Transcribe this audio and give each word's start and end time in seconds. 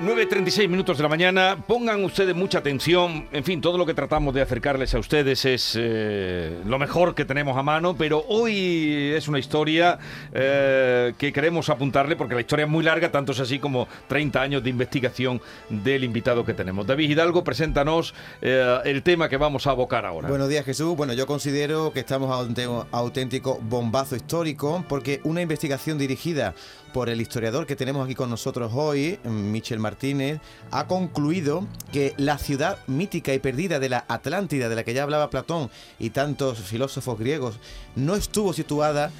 9.36 0.00 0.66
minutos 0.66 0.96
de 0.96 1.02
la 1.02 1.10
mañana. 1.10 1.62
Pongan 1.66 2.02
ustedes 2.04 2.34
mucha 2.34 2.60
atención. 2.60 3.28
En 3.32 3.44
fin, 3.44 3.60
todo 3.60 3.76
lo 3.76 3.84
que 3.84 3.92
tratamos 3.92 4.32
de 4.32 4.40
acercarles 4.40 4.94
a 4.94 4.98
ustedes 4.98 5.44
es 5.44 5.76
eh, 5.78 6.58
lo 6.64 6.78
mejor 6.78 7.14
que 7.14 7.26
tenemos 7.26 7.54
a 7.58 7.62
mano, 7.62 7.94
pero 7.94 8.24
hoy 8.28 9.12
es 9.14 9.28
una 9.28 9.38
historia 9.38 9.98
eh, 10.32 11.12
que 11.18 11.34
queremos 11.34 11.68
apuntarle 11.68 12.16
porque 12.16 12.34
la 12.34 12.40
historia 12.40 12.64
es 12.64 12.70
muy 12.70 12.82
larga, 12.82 13.12
tanto 13.12 13.32
es 13.32 13.40
así 13.40 13.58
como 13.58 13.88
30 14.08 14.40
años 14.40 14.64
de 14.64 14.70
investigación 14.70 15.38
del 15.68 16.02
invitado 16.02 16.46
que 16.46 16.54
tenemos. 16.54 16.86
David 16.86 17.10
Hidalgo, 17.10 17.44
preséntanos 17.44 18.14
eh, 18.40 18.78
el 18.86 19.02
tema 19.02 19.28
que 19.28 19.36
vamos 19.36 19.66
a 19.66 19.72
abocar 19.72 20.06
ahora. 20.06 20.30
Buenos 20.30 20.48
días, 20.48 20.64
Jesús. 20.64 20.96
Bueno, 20.96 21.12
yo 21.12 21.26
considero 21.26 21.92
que 21.92 22.00
estamos 22.00 22.34
ante 22.34 22.66
un 22.66 22.86
auténtico 22.90 23.58
bombazo 23.60 24.16
histórico 24.16 24.82
porque 24.88 25.20
una 25.24 25.42
investigación 25.42 25.98
dirigida 25.98 26.54
por 26.94 27.08
el 27.08 27.20
historiador 27.20 27.66
que 27.66 27.76
tenemos 27.76 28.04
aquí 28.04 28.14
con 28.14 28.30
nosotros 28.30 28.72
hoy, 28.74 29.18
Michel 29.24 29.78
Martínez, 29.90 30.40
ha 30.70 30.86
concluido 30.86 31.66
que 31.92 32.14
la 32.16 32.38
ciudad 32.38 32.78
mítica 32.86 33.34
y 33.34 33.40
perdida 33.40 33.80
de 33.80 33.88
la 33.88 34.04
Atlántida, 34.06 34.68
de 34.68 34.76
la 34.76 34.84
que 34.84 34.94
ya 34.94 35.02
hablaba 35.02 35.30
Platón 35.30 35.68
y 35.98 36.10
tantos 36.10 36.60
filósofos 36.60 37.18
griegos, 37.18 37.58
no 37.96 38.14
estuvo 38.14 38.52
situada 38.52 39.10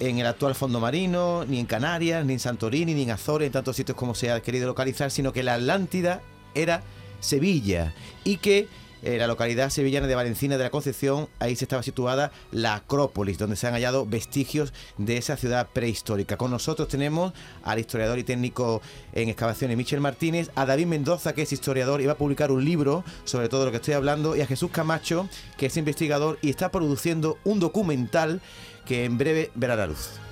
en 0.00 0.18
el 0.18 0.26
actual 0.26 0.54
fondo 0.54 0.80
marino, 0.80 1.44
ni 1.44 1.60
en 1.60 1.66
Canarias, 1.66 2.24
ni 2.24 2.32
en 2.32 2.40
Santorini, 2.40 2.94
ni 2.94 3.02
en 3.02 3.10
Azores, 3.10 3.46
en 3.46 3.52
tantos 3.52 3.76
sitios 3.76 3.98
como 3.98 4.14
se 4.14 4.30
ha 4.30 4.40
querido 4.40 4.66
localizar, 4.66 5.10
sino 5.10 5.32
que 5.32 5.42
la 5.42 5.54
Atlántida 5.54 6.22
era 6.54 6.82
Sevilla 7.20 7.94
y 8.24 8.38
que 8.38 8.66
eh, 9.04 9.18
la 9.18 9.26
localidad 9.26 9.70
sevillana 9.70 10.06
de 10.06 10.14
Valencina 10.14 10.56
de 10.56 10.64
la 10.64 10.70
Concepción, 10.70 11.28
ahí 11.38 11.56
se 11.56 11.66
estaba 11.66 11.82
situada 11.82 12.32
la 12.52 12.74
Acrópolis, 12.74 13.36
donde 13.36 13.56
se 13.56 13.66
han 13.66 13.74
hallado 13.74 14.06
vestigios 14.06 14.72
de 14.96 15.18
esa 15.18 15.36
ciudad 15.36 15.68
prehistórica. 15.72 16.38
Con 16.38 16.50
nosotros 16.50 16.88
tenemos 16.88 17.34
al 17.62 17.78
historiador 17.78 18.18
y 18.18 18.24
técnico 18.24 18.80
en 19.12 19.28
excavaciones 19.28 19.76
Michel 19.76 20.00
Martínez, 20.00 20.50
a 20.54 20.64
David 20.64 20.86
Mendoza, 20.86 21.34
que 21.34 21.42
es 21.42 21.52
historiador 21.52 22.00
y 22.00 22.06
va 22.06 22.12
a 22.12 22.18
publicar 22.18 22.50
un 22.50 22.64
libro 22.64 23.04
sobre 23.24 23.50
todo 23.50 23.66
lo 23.66 23.70
que 23.70 23.76
estoy 23.76 23.94
hablando, 23.94 24.36
y 24.36 24.40
a 24.40 24.46
Jesús 24.46 24.70
Camacho, 24.70 25.28
que 25.58 25.66
es 25.66 25.76
investigador 25.76 26.38
y 26.40 26.48
está 26.48 26.70
produciendo 26.70 27.38
un 27.44 27.60
documental 27.60 28.40
que 28.86 29.04
en 29.04 29.18
breve 29.18 29.50
verá 29.54 29.76
la 29.76 29.86
luz. 29.86 30.23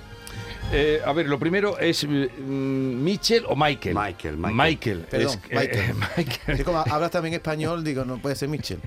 Eh, 0.71 1.01
a 1.05 1.13
ver, 1.13 1.27
lo 1.27 1.37
primero 1.37 1.77
es 1.77 2.05
mm, 2.07 3.03
Michel 3.03 3.43
o 3.47 3.55
Michael. 3.55 3.95
Michael, 3.95 4.37
Michael. 4.37 4.55
Michael. 4.55 4.99
Perdón, 5.09 5.39
Michael. 5.51 5.95
Michael. 6.17 6.63
como 6.63 6.79
hablas 6.79 7.11
también 7.11 7.35
español, 7.35 7.83
digo, 7.83 8.05
no 8.05 8.17
puede 8.17 8.35
ser 8.35 8.49
Michel. 8.49 8.79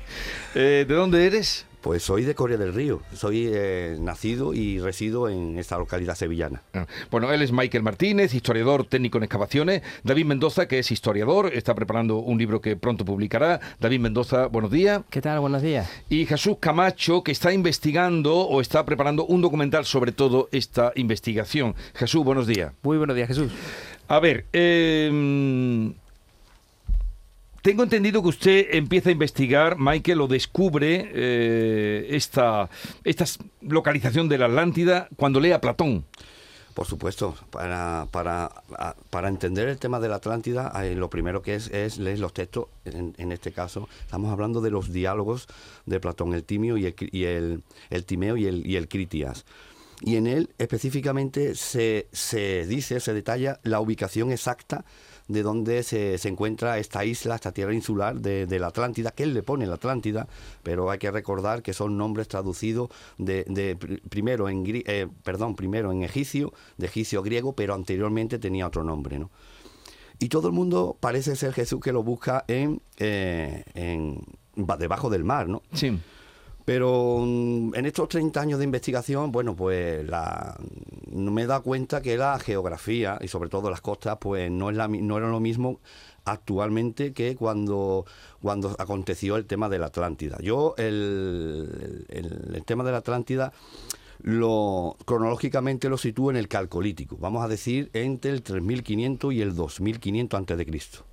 Eh, 0.55 0.85
¿De 0.89 0.95
dónde 0.95 1.27
eres? 1.27 1.67
Pues 1.87 2.03
soy 2.03 2.25
de 2.25 2.35
Corea 2.35 2.57
del 2.57 2.75
Río, 2.75 3.01
soy 3.15 3.49
eh, 3.49 3.97
nacido 4.01 4.53
y 4.53 4.81
resido 4.81 5.29
en 5.29 5.57
esta 5.57 5.79
localidad 5.79 6.17
sevillana. 6.17 6.61
Ah, 6.75 6.85
bueno, 7.13 7.33
él 7.33 7.43
es 7.43 7.53
Michael 7.53 7.85
Martínez, 7.85 8.35
historiador 8.35 8.85
técnico 8.87 9.19
en 9.19 9.23
excavaciones. 9.23 9.83
David 10.03 10.25
Mendoza, 10.25 10.67
que 10.67 10.81
es 10.81 10.91
historiador, 10.91 11.53
está 11.55 11.77
preparando 11.77 12.17
un 12.17 12.39
libro 12.39 12.61
que 12.61 12.75
pronto 12.75 13.05
publicará. 13.05 13.61
David 13.79 14.01
Mendoza, 14.01 14.47
buenos 14.47 14.73
días. 14.73 15.03
¿Qué 15.11 15.23
tal? 15.23 15.39
Buenos 15.39 15.63
días. 15.63 15.89
Y 16.09 16.27
Jesús 16.27 16.57
Camacho, 16.59 17.23
que 17.23 17.31
está 17.31 17.53
investigando 17.53 18.35
o 18.35 18.61
está 18.61 18.85
preparando 18.85 19.25
un 19.25 19.41
documental 19.41 19.85
sobre 19.85 20.11
todo 20.11 20.49
esta 20.51 20.91
investigación. 20.97 21.77
Jesús, 21.95 22.25
buenos 22.25 22.49
días. 22.49 22.73
Muy 22.83 22.99
buenos 22.99 23.15
días, 23.15 23.29
Jesús. 23.29 23.53
A 24.09 24.19
ver, 24.19 24.47
eh 24.53 25.95
tengo 27.67 27.83
entendido 27.83 28.23
que 28.23 28.29
usted 28.29 28.67
empieza 28.77 29.09
a 29.09 29.13
investigar, 29.13 29.77
Michael, 29.77 30.21
o 30.21 30.29
descubre 30.29 31.11
eh, 31.13 32.07
esta, 32.11 32.71
esta 33.03 33.25
localización 33.61 34.29
de 34.29 34.39
la 34.39 34.47
Atlántida 34.47 35.09
cuando 35.17 35.41
lee 35.41 35.51
a 35.51 35.61
Platón. 35.61 36.05
Por 36.75 36.87
supuesto, 36.87 37.35
para, 37.51 38.07
para, 38.13 38.53
para, 39.11 39.29
entender 39.29 39.67
el 39.67 39.79
tema 39.79 39.99
de 39.99 40.09
la 40.09 40.15
Atlántida, 40.15 40.73
eh, 40.85 40.95
lo 40.95 41.11
primero 41.11 41.43
que 41.43 41.57
es 41.57 41.67
es 41.71 41.99
leer 41.99 42.21
los 42.21 42.33
textos, 42.33 42.67
en, 42.85 43.33
este 43.33 43.51
caso, 43.51 43.89
estamos 43.99 44.31
hablando 44.31 44.61
de 44.61 44.71
los 44.71 44.93
diálogos 44.93 45.49
de 45.87 45.99
Platón, 45.99 46.35
el 46.35 46.45
Timio 46.45 46.77
y 46.77 46.87
el, 46.87 46.95
y 47.11 47.25
el, 47.25 47.65
el 47.91 48.05
Timeo 48.05 48.37
y 48.37 48.47
el, 48.47 48.65
y 48.65 48.77
el 48.77 48.87
Critias. 48.87 49.45
Y 50.03 50.15
en 50.15 50.29
él 50.29 50.51
específicamente 50.59 51.57
se, 51.57 52.07
se 52.13 52.65
dice, 52.67 53.01
se 53.01 53.13
detalla 53.13 53.59
la 53.65 53.81
ubicación 53.81 54.31
exacta 54.31 54.85
de 55.29 55.43
dónde 55.43 55.83
se, 55.83 56.17
encuentra 56.29 56.79
esta 56.79 57.05
isla, 57.05 57.35
esta 57.35 57.53
tierra 57.53 57.75
insular 57.75 58.21
de, 58.21 58.59
la 58.59 58.69
Atlántida, 58.69 59.11
que 59.11 59.25
él 59.25 59.35
le 59.35 59.43
pone 59.43 59.67
la 59.67 59.75
Atlántida, 59.75 60.29
pero 60.63 60.91
hay 60.91 60.99
que 60.99 61.11
recordar 61.11 61.63
que 61.63 61.73
son 61.73 61.97
nombres 61.97 62.29
traducidos 62.29 62.91
de, 63.19 63.77
primero 64.09 64.49
en 64.49 64.65
eh, 64.67 65.09
perdón, 65.23 65.57
primero 65.57 65.93
en 65.93 66.03
egipcio, 66.03 66.53
de 66.77 66.87
egipcio 66.87 67.23
griego, 67.23 67.55
pero 67.55 67.75
anteriormente 67.75 68.39
tenía 68.39 68.67
otro 68.67 68.85
nombre, 68.85 69.19
¿no? 69.19 69.31
Y 70.19 70.29
todo 70.29 70.49
el 70.49 70.55
mundo 70.55 70.97
parece 70.99 71.37
ser 71.37 71.53
Jesús 71.53 71.81
que 71.81 71.93
lo 71.93 72.03
busca 72.03 72.45
en, 72.49 72.81
eh, 72.97 73.65
en 73.75 74.25
debajo 74.79 75.11
del 75.11 75.25
mar, 75.25 75.47
¿no? 75.49 75.63
Sí. 75.75 75.99
Pero 76.67 77.21
mm, 77.25 77.77
en 77.77 77.87
estos 77.87 78.09
30 78.09 78.41
años 78.41 78.59
de 78.59 78.65
investigación, 78.65 79.31
bueno, 79.31 79.55
pues 79.55 80.05
la, 80.05 80.59
me 81.13 81.43
he 81.43 81.47
dado 81.47 81.63
cuenta 81.63 82.03
que 82.03 82.17
la 82.19 82.39
geografía 82.41 83.19
y 83.23 83.29
sobre 83.29 83.49
todo 83.49 83.71
las 83.71 83.81
costas, 83.81 84.19
pues 84.21 84.51
no, 84.51 84.69
es 84.69 84.77
la, 84.77 84.89
no 84.89 85.17
era 85.17 85.29
lo 85.29 85.39
mismo 85.39 85.79
actualmente 86.25 87.13
que 87.13 87.37
cuando, 87.37 88.05
cuando 88.43 88.75
aconteció 88.81 89.37
el 89.37 89.47
tema 89.47 89.69
de 89.69 89.79
la 89.79 89.87
Atlántida. 89.87 90.39
Yo 90.43 90.75
el, 90.77 92.05
el, 92.09 92.65
tema 92.65 92.83
de 92.83 92.91
la 92.91 92.99
Atlántida 92.99 93.53
lo 94.23 94.97
cronológicamente 95.05 95.89
lo 95.89 95.99
sitúo 95.99 96.31
en 96.33 96.37
el 96.37 96.49
calcolítico, 96.49 97.17
vamos 97.17 97.45
a 97.45 97.49
decir 97.49 97.91
entre 97.93 98.33
el 98.33 98.43
3500 98.43 99.33
y 99.35 99.41
el 99.41 99.55
2500 99.55 100.37
antes 100.37 100.59
de 100.59 100.67
Cristo 100.67 101.05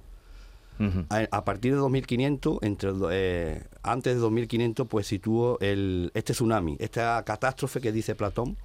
a, 1.09 1.45
partir 1.45 1.73
de 1.73 1.77
2500, 1.79 2.59
entre, 2.61 2.91
eh, 3.11 3.63
antes 3.83 4.15
de 4.15 4.19
2500, 4.19 4.87
pues 4.87 5.07
situó 5.07 5.59
el, 5.59 6.11
este 6.13 6.33
tsunami, 6.33 6.77
esta 6.79 7.23
catástrofe 7.23 7.81
que 7.81 7.91
dice 7.91 8.15
Platón, 8.15 8.57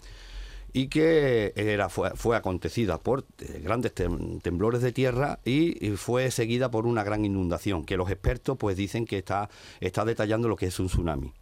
y 0.72 0.88
que 0.88 1.52
era, 1.56 1.88
fue, 1.88 2.36
acontecida 2.36 2.98
por 2.98 3.24
eh, 3.38 3.60
grandes 3.62 3.92
temblores 3.94 4.82
de 4.82 4.92
tierra 4.92 5.40
y, 5.44 5.90
fue 5.96 6.30
seguida 6.30 6.70
por 6.70 6.86
una 6.86 7.04
gran 7.04 7.24
inundación, 7.24 7.84
que 7.84 7.96
los 7.96 8.10
expertos 8.10 8.56
pues 8.58 8.76
dicen 8.76 9.06
que 9.06 9.18
está, 9.18 9.48
está 9.80 10.04
detallando 10.04 10.48
lo 10.48 10.56
que 10.56 10.66
es 10.66 10.78
un 10.78 10.86
tsunami. 10.86 11.32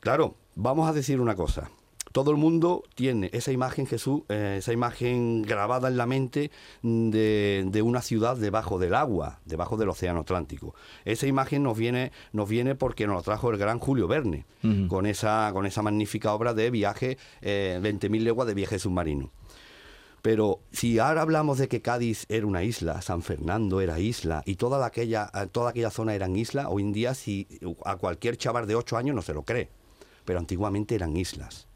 Claro, 0.00 0.36
vamos 0.54 0.88
a 0.88 0.92
decir 0.92 1.20
una 1.20 1.34
cosa 1.34 1.70
todo 2.14 2.30
el 2.30 2.36
mundo 2.36 2.84
tiene 2.94 3.28
esa 3.32 3.50
imagen, 3.50 3.88
Jesús, 3.88 4.22
eh, 4.28 4.58
esa 4.58 4.72
imagen 4.72 5.42
grabada 5.42 5.88
en 5.88 5.96
la 5.96 6.06
mente 6.06 6.52
de, 6.80 7.82
una 7.84 8.02
ciudad 8.02 8.36
debajo 8.36 8.78
del 8.78 8.94
agua, 8.94 9.40
debajo 9.44 9.76
del 9.76 9.88
Océano 9.88 10.20
Atlántico. 10.20 10.76
Esa 11.04 11.26
imagen 11.26 11.64
nos 11.64 11.76
viene, 11.76 12.12
nos 12.32 12.48
viene 12.48 12.76
porque 12.76 13.08
nos 13.08 13.16
la 13.16 13.22
trajo 13.22 13.50
el 13.50 13.58
gran 13.58 13.80
Julio 13.80 14.06
Verne, 14.06 14.46
con, 14.86 15.06
esa, 15.06 15.50
con 15.52 15.66
esa 15.66 15.82
magnífica 15.82 16.32
obra 16.32 16.54
de 16.54 16.70
viaje, 16.70 17.18
eh, 17.42 17.80
20.000 17.82 18.20
leguas 18.20 18.46
de 18.46 18.54
viaje 18.54 18.78
submarino. 18.78 19.32
Pero 20.22 20.60
si 20.70 21.00
ahora 21.00 21.22
hablamos 21.22 21.58
de 21.58 21.66
que 21.66 21.82
Cádiz 21.82 22.26
era 22.28 22.46
una 22.46 22.62
isla, 22.62 23.02
San 23.02 23.22
Fernando 23.22 23.80
era 23.80 23.98
isla 23.98 24.44
y 24.46 24.54
toda 24.54 24.86
aquella, 24.86 25.32
toda 25.50 25.70
aquella 25.70 25.90
zona 25.90 26.14
eran 26.14 26.36
isla, 26.36 26.68
hoy 26.68 26.82
en 26.82 26.92
día 26.92 27.12
si 27.14 27.48
a 27.84 27.96
cualquier 27.96 28.36
chaval 28.36 28.68
de 28.68 28.76
8 28.76 28.98
años 28.98 29.16
no 29.16 29.22
se 29.22 29.34
lo 29.34 29.42
cree. 29.42 29.68
Pero 30.24 30.38
antiguamente 30.38 30.94
eran 30.94 31.16
islas. 31.16 31.66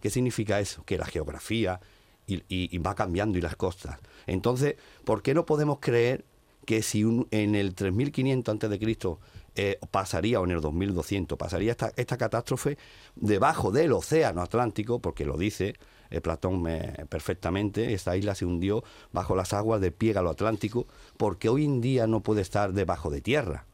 ¿Qué 0.00 0.10
significa 0.10 0.60
eso? 0.60 0.84
Que 0.84 0.98
la 0.98 1.06
geografía 1.06 1.80
y, 2.26 2.78
va 2.78 2.94
cambiando 2.94 3.38
y 3.38 3.40
las 3.40 3.56
costas. 3.56 3.98
Entonces, 4.26 4.76
¿por 5.04 5.22
qué 5.22 5.34
no 5.34 5.46
podemos 5.46 5.78
creer 5.80 6.24
que 6.66 6.82
si 6.82 7.02
en 7.30 7.54
el 7.54 7.74
3500 7.74 8.64
a.C. 8.64 8.98
Eh, 9.54 9.78
pasaría, 9.90 10.40
o 10.40 10.44
en 10.44 10.52
el 10.52 10.60
2200, 10.60 11.36
pasaría 11.36 11.72
esta, 11.72 11.92
esta 11.96 12.16
catástrofe 12.16 12.76
debajo 13.16 13.72
del 13.72 13.92
océano 13.92 14.42
Atlántico, 14.42 15.00
porque 15.00 15.24
lo 15.24 15.36
dice 15.36 15.74
eh, 16.10 16.20
Platón 16.20 16.64
perfectamente, 17.08 17.92
esta 17.94 18.16
isla 18.16 18.34
se 18.34 18.44
hundió 18.44 18.84
bajo 19.10 19.34
las 19.34 19.52
aguas 19.52 19.80
de 19.80 19.90
Piégalo 19.90 20.30
Atlántico, 20.30 20.86
porque 21.16 21.48
hoy 21.48 21.64
en 21.64 21.80
día 21.80 22.06
no 22.06 22.20
puede 22.20 22.42
estar 22.42 22.72
debajo 22.72 23.10
de 23.10 23.20
tierra. 23.20 23.64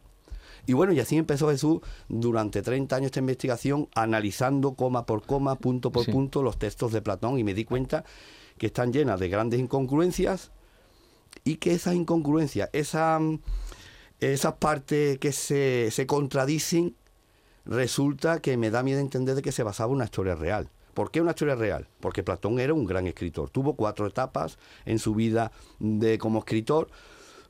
Y 0.66 0.72
bueno, 0.72 0.92
y 0.92 1.00
así 1.00 1.16
empezó 1.16 1.50
Jesús 1.50 1.80
durante 2.08 2.62
30 2.62 2.96
años 2.96 3.06
esta 3.06 3.20
investigación, 3.20 3.88
analizando 3.94 4.74
coma 4.74 5.06
por 5.06 5.22
coma, 5.22 5.56
punto 5.56 5.90
por 5.90 6.06
punto, 6.06 6.42
los 6.42 6.58
textos 6.58 6.92
de 6.92 7.02
Platón 7.02 7.38
y 7.38 7.44
me 7.44 7.54
di 7.54 7.64
cuenta 7.64 8.04
que 8.58 8.66
están 8.66 8.92
llenas 8.92 9.20
de 9.20 9.28
grandes 9.28 9.60
incongruencias 9.60 10.52
y 11.44 11.56
que 11.56 11.74
esas 11.74 11.94
incongruencias, 11.94 12.70
esa, 12.72 13.20
esas 14.20 14.54
partes 14.54 15.18
que 15.18 15.32
se, 15.32 15.90
se 15.90 16.06
contradicen, 16.06 16.96
resulta 17.66 18.40
que 18.40 18.56
me 18.56 18.70
da 18.70 18.82
miedo 18.82 19.00
entender 19.00 19.34
de 19.34 19.42
que 19.42 19.52
se 19.52 19.62
basaba 19.62 19.90
en 19.90 19.96
una 19.96 20.04
historia 20.04 20.34
real. 20.34 20.70
¿Por 20.94 21.10
qué 21.10 21.20
una 21.20 21.32
historia 21.32 21.56
real? 21.56 21.88
Porque 22.00 22.22
Platón 22.22 22.60
era 22.60 22.72
un 22.72 22.86
gran 22.86 23.06
escritor. 23.06 23.50
Tuvo 23.50 23.74
cuatro 23.74 24.06
etapas 24.06 24.58
en 24.84 25.00
su 25.00 25.14
vida 25.14 25.50
de, 25.80 26.18
como 26.18 26.38
escritor 26.38 26.88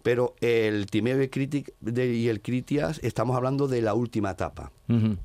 Pero 0.04 0.34
el 0.42 0.84
Timeo 0.86 1.20
y, 1.22 1.28
Critic- 1.28 1.72
y 1.96 2.28
el 2.28 2.42
Critias 2.42 3.00
estamos 3.02 3.34
hablando 3.36 3.66
de 3.68 3.80
la 3.80 3.94
última 3.94 4.32
etapa. 4.32 4.70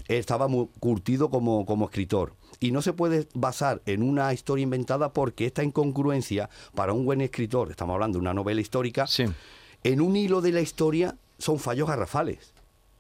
Estaba 0.07 0.47
muy 0.47 0.69
curtido 0.79 1.29
como, 1.29 1.65
como 1.65 1.83
escritor. 1.85 2.33
Y 2.61 2.71
no 2.71 2.81
se 2.81 2.93
puede 2.93 3.27
basar 3.33 3.81
en 3.85 4.01
una 4.01 4.33
historia 4.33 4.63
inventada 4.63 5.11
porque 5.11 5.45
esta 5.45 5.63
incongruencia 5.65 6.49
para 6.75 6.93
un 6.93 7.03
buen 7.05 7.19
escritor, 7.19 7.69
estamos 7.71 7.93
hablando 7.93 8.17
de 8.17 8.21
una 8.21 8.33
novela 8.33 8.61
histórica, 8.61 9.05
Sí. 9.05 9.25
en 9.83 9.99
un 10.01 10.15
hilo 10.15 10.39
de 10.39 10.53
la 10.53 10.61
historia 10.61 11.15
son 11.37 11.59
fallos 11.59 11.87
garrafales. 11.89 12.53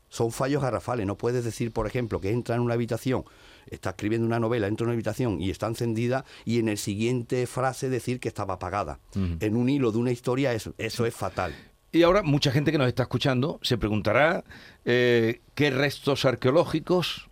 Son 0.09 0.31
fallos 0.33 0.61
garrafales. 0.61 1.05
No 1.07 1.15
puedes 1.17 1.45
decir, 1.45 1.71
por 1.71 1.87
ejemplo, 1.87 2.19
que 2.19 2.31
entra 2.31 2.55
en 2.55 2.61
una 2.61 2.73
habitación, 2.73 3.23
está 3.71 3.91
escribiendo 3.91 4.27
una 4.27 4.39
novela, 4.39 4.67
entra 4.67 4.83
en 4.83 4.89
una 4.89 4.93
habitación 4.93 5.41
y 5.41 5.49
está 5.49 5.67
encendida 5.67 6.25
y 6.45 6.59
en 6.59 6.69
el 6.69 6.77
siguiente 6.77 7.47
frase 7.47 7.89
decir 7.89 8.19
que 8.19 8.27
estaba 8.27 8.55
apagada. 8.55 8.99
En 9.39 9.55
un 9.55 9.69
hilo 9.69 9.91
de 9.91 9.97
una 9.97 10.11
historia 10.11 10.53
eso, 10.53 10.73
eso 10.77 11.05
es 11.05 11.15
fatal. 11.15 11.53
Y 11.91 12.03
ahora 12.03 12.21
mucha 12.21 12.51
gente 12.51 12.71
que 12.71 12.77
nos 12.77 12.87
está 12.87 13.03
escuchando 13.03 13.59
se 13.63 13.77
preguntará 13.77 14.43
eh, 14.85 15.41
qué 15.55 15.71
restos 15.71 16.25
arqueológicos 16.25 17.28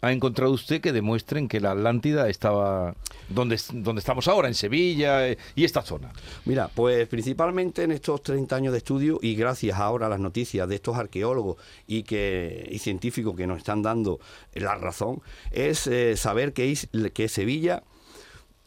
ha 0.00 0.12
encontrado 0.12 0.52
usted 0.52 0.80
que 0.80 0.92
demuestren 0.92 1.48
que 1.48 1.60
la 1.60 1.72
Atlántida 1.72 2.28
estaba 2.28 2.94
donde, 3.28 3.58
donde 3.72 4.00
estamos 4.00 4.28
ahora, 4.28 4.48
en 4.48 4.54
Sevilla 4.54 5.28
eh, 5.28 5.38
y 5.54 5.64
esta 5.64 5.82
zona. 5.82 6.12
Mira, 6.44 6.68
pues 6.68 7.08
principalmente 7.08 7.82
en 7.82 7.92
estos 7.92 8.22
30 8.22 8.56
años 8.56 8.72
de 8.72 8.78
estudio 8.78 9.18
y 9.22 9.34
gracias 9.34 9.78
ahora 9.78 10.06
a 10.06 10.08
las 10.08 10.20
noticias 10.20 10.68
de 10.68 10.74
estos 10.74 10.96
arqueólogos 10.96 11.56
y, 11.86 12.02
que, 12.02 12.68
y 12.70 12.78
científicos 12.78 13.34
que 13.36 13.46
nos 13.46 13.58
están 13.58 13.82
dando 13.82 14.20
la 14.54 14.74
razón, 14.76 15.22
es 15.50 15.86
eh, 15.86 16.16
saber 16.16 16.52
que, 16.52 16.76
que 17.12 17.28
Sevilla 17.28 17.82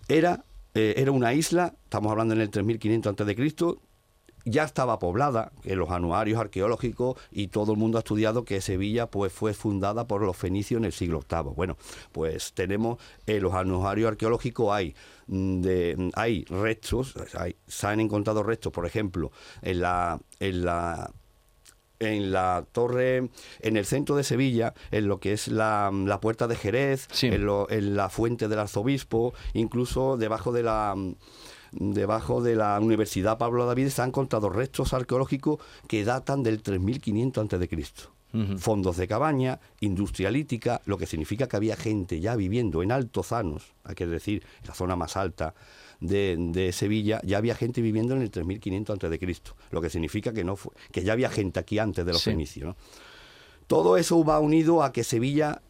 era, 0.08 0.44
eh, 0.74 0.96
era 0.98 1.12
una 1.12 1.34
isla, 1.34 1.76
estamos 1.84 2.12
hablando 2.12 2.34
en 2.34 2.42
el 2.42 2.50
3500 2.50 3.14
a.C., 3.20 3.89
ya 4.50 4.64
estaba 4.64 5.00
poblada, 5.00 5.52
que 5.64 5.76
los 5.76 5.90
anuarios 5.90 6.40
arqueológicos 6.40 7.18
y 7.32 7.48
todo 7.48 7.74
el 7.74 7.78
mundo 7.78 7.98
ha 7.98 8.00
estudiado 8.00 8.46
que 8.46 8.62
Sevilla 8.62 9.08
pues 9.08 9.32
fue 9.34 9.54
fundada 9.54 10.08
por 10.08 10.22
los 10.22 10.36
fenicios 10.38 10.80
en 10.80 10.86
el 10.86 10.92
siglo 10.94 11.22
VIII. 11.30 11.54
Bueno, 11.56 11.78
pues 12.12 12.54
tenemos 12.54 12.98
en 13.26 13.44
los 13.44 13.54
anuarios 13.54 14.10
arqueológicos 14.10 14.74
hay 14.74 14.96
mm, 15.28 15.62
de, 15.62 16.12
hay 16.16 16.46
restos, 16.46 17.14
hay- 17.38 17.56
se 17.68 17.88
han 17.88 18.00
encontrado 18.00 18.44
restos, 18.44 18.72
por 18.74 18.86
ejemplo, 18.86 19.32
en 19.62 19.82
la 19.82 20.20
en 20.40 20.66
la 20.66 21.12
en 22.02 22.32
la 22.32 22.66
torre, 22.72 23.30
en 23.60 23.76
el 23.76 23.86
centro 23.86 24.16
de 24.16 24.24
Sevilla, 24.24 24.74
en 24.90 25.10
lo 25.10 25.20
que 25.20 25.34
es 25.34 25.50
la, 25.50 25.92
la 25.94 26.22
puerta 26.22 26.48
de 26.48 26.56
Jerez, 26.56 27.10
Sí. 27.12 27.28
en, 27.28 27.46
lo- 27.46 27.70
en 27.70 27.98
la 27.98 28.08
fuente 28.08 28.48
del 28.48 28.60
arzobispo, 28.60 29.34
incluso 29.54 30.16
debajo 30.16 30.54
de 30.54 30.64
la 30.64 30.96
debajo 31.72 32.42
de 32.42 32.56
la 32.56 32.80
Universidad 32.80 33.38
Pablo 33.38 33.66
David 33.66 33.90
se 33.90 34.02
han 34.02 34.10
encontrado 34.10 34.50
restos 34.50 34.94
arqueológicos 34.94 35.60
que 35.88 36.04
datan 36.04 36.44
del 36.44 36.62
3500 36.62 37.54
a.C. 37.54 37.70
Ujú. 38.32 38.60
Fondos 38.60 38.98
de 38.98 39.08
cabaña, 39.08 39.60
industria 39.80 40.30
lítica, 40.30 40.82
lo 40.86 41.00
que 41.00 41.08
significa 41.08 41.48
que 41.48 41.58
había 41.58 41.76
gente 41.76 42.20
ya 42.20 42.36
viviendo 42.36 42.84
en 42.84 42.92
altozanos, 42.92 43.74
hay 43.84 43.96
que 43.96 44.06
decir, 44.06 44.44
la 44.68 44.76
zona 44.76 44.96
más 44.96 45.18
alta 45.18 45.56
de, 46.00 46.36
de 46.40 46.72
Sevilla, 46.72 47.22
ya 47.24 47.40
había 47.40 47.56
gente 47.56 47.82
viviendo 47.82 48.16
en 48.16 48.22
el 48.22 48.30
3500 48.30 49.04
a.C., 49.04 49.42
lo 49.72 49.82
que 49.82 49.90
significa 49.90 50.32
que, 50.32 50.44
no 50.44 50.56
fue, 50.56 50.74
que 50.92 51.04
ya 51.04 51.14
había 51.14 51.30
gente 51.30 51.60
aquí 51.60 51.80
antes 51.80 52.06
de 52.06 52.12
los 52.14 52.22
Sí. 52.22 52.30
fenicios. 52.30 52.68
¿no? 52.68 52.76
Todo 53.66 53.98
eso 53.98 54.24
va 54.24 54.40
unido 54.40 54.84
a 54.84 54.92
que 54.94 55.04
Sevilla 55.04 55.62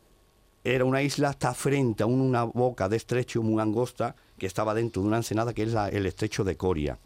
era 0.66 0.84
una 0.84 1.02
isla 1.02 1.30
hasta 1.30 1.54
frente 1.54 2.04
a 2.04 2.08
un- 2.08 2.20
una 2.20 2.44
boca 2.44 2.90
de 2.90 2.98
estrecho 2.98 3.42
muy 3.42 3.62
angosta 3.62 4.18
que 4.40 4.48
estaba 4.48 4.74
dentro 4.74 5.02
de 5.04 5.08
una 5.10 5.18
ensenada 5.18 5.54
que 5.54 5.64
es 5.64 5.74
la- 5.74 5.90
el 5.90 6.06
estrecho 6.08 6.44
de 6.44 6.58
Coria. 6.58 6.98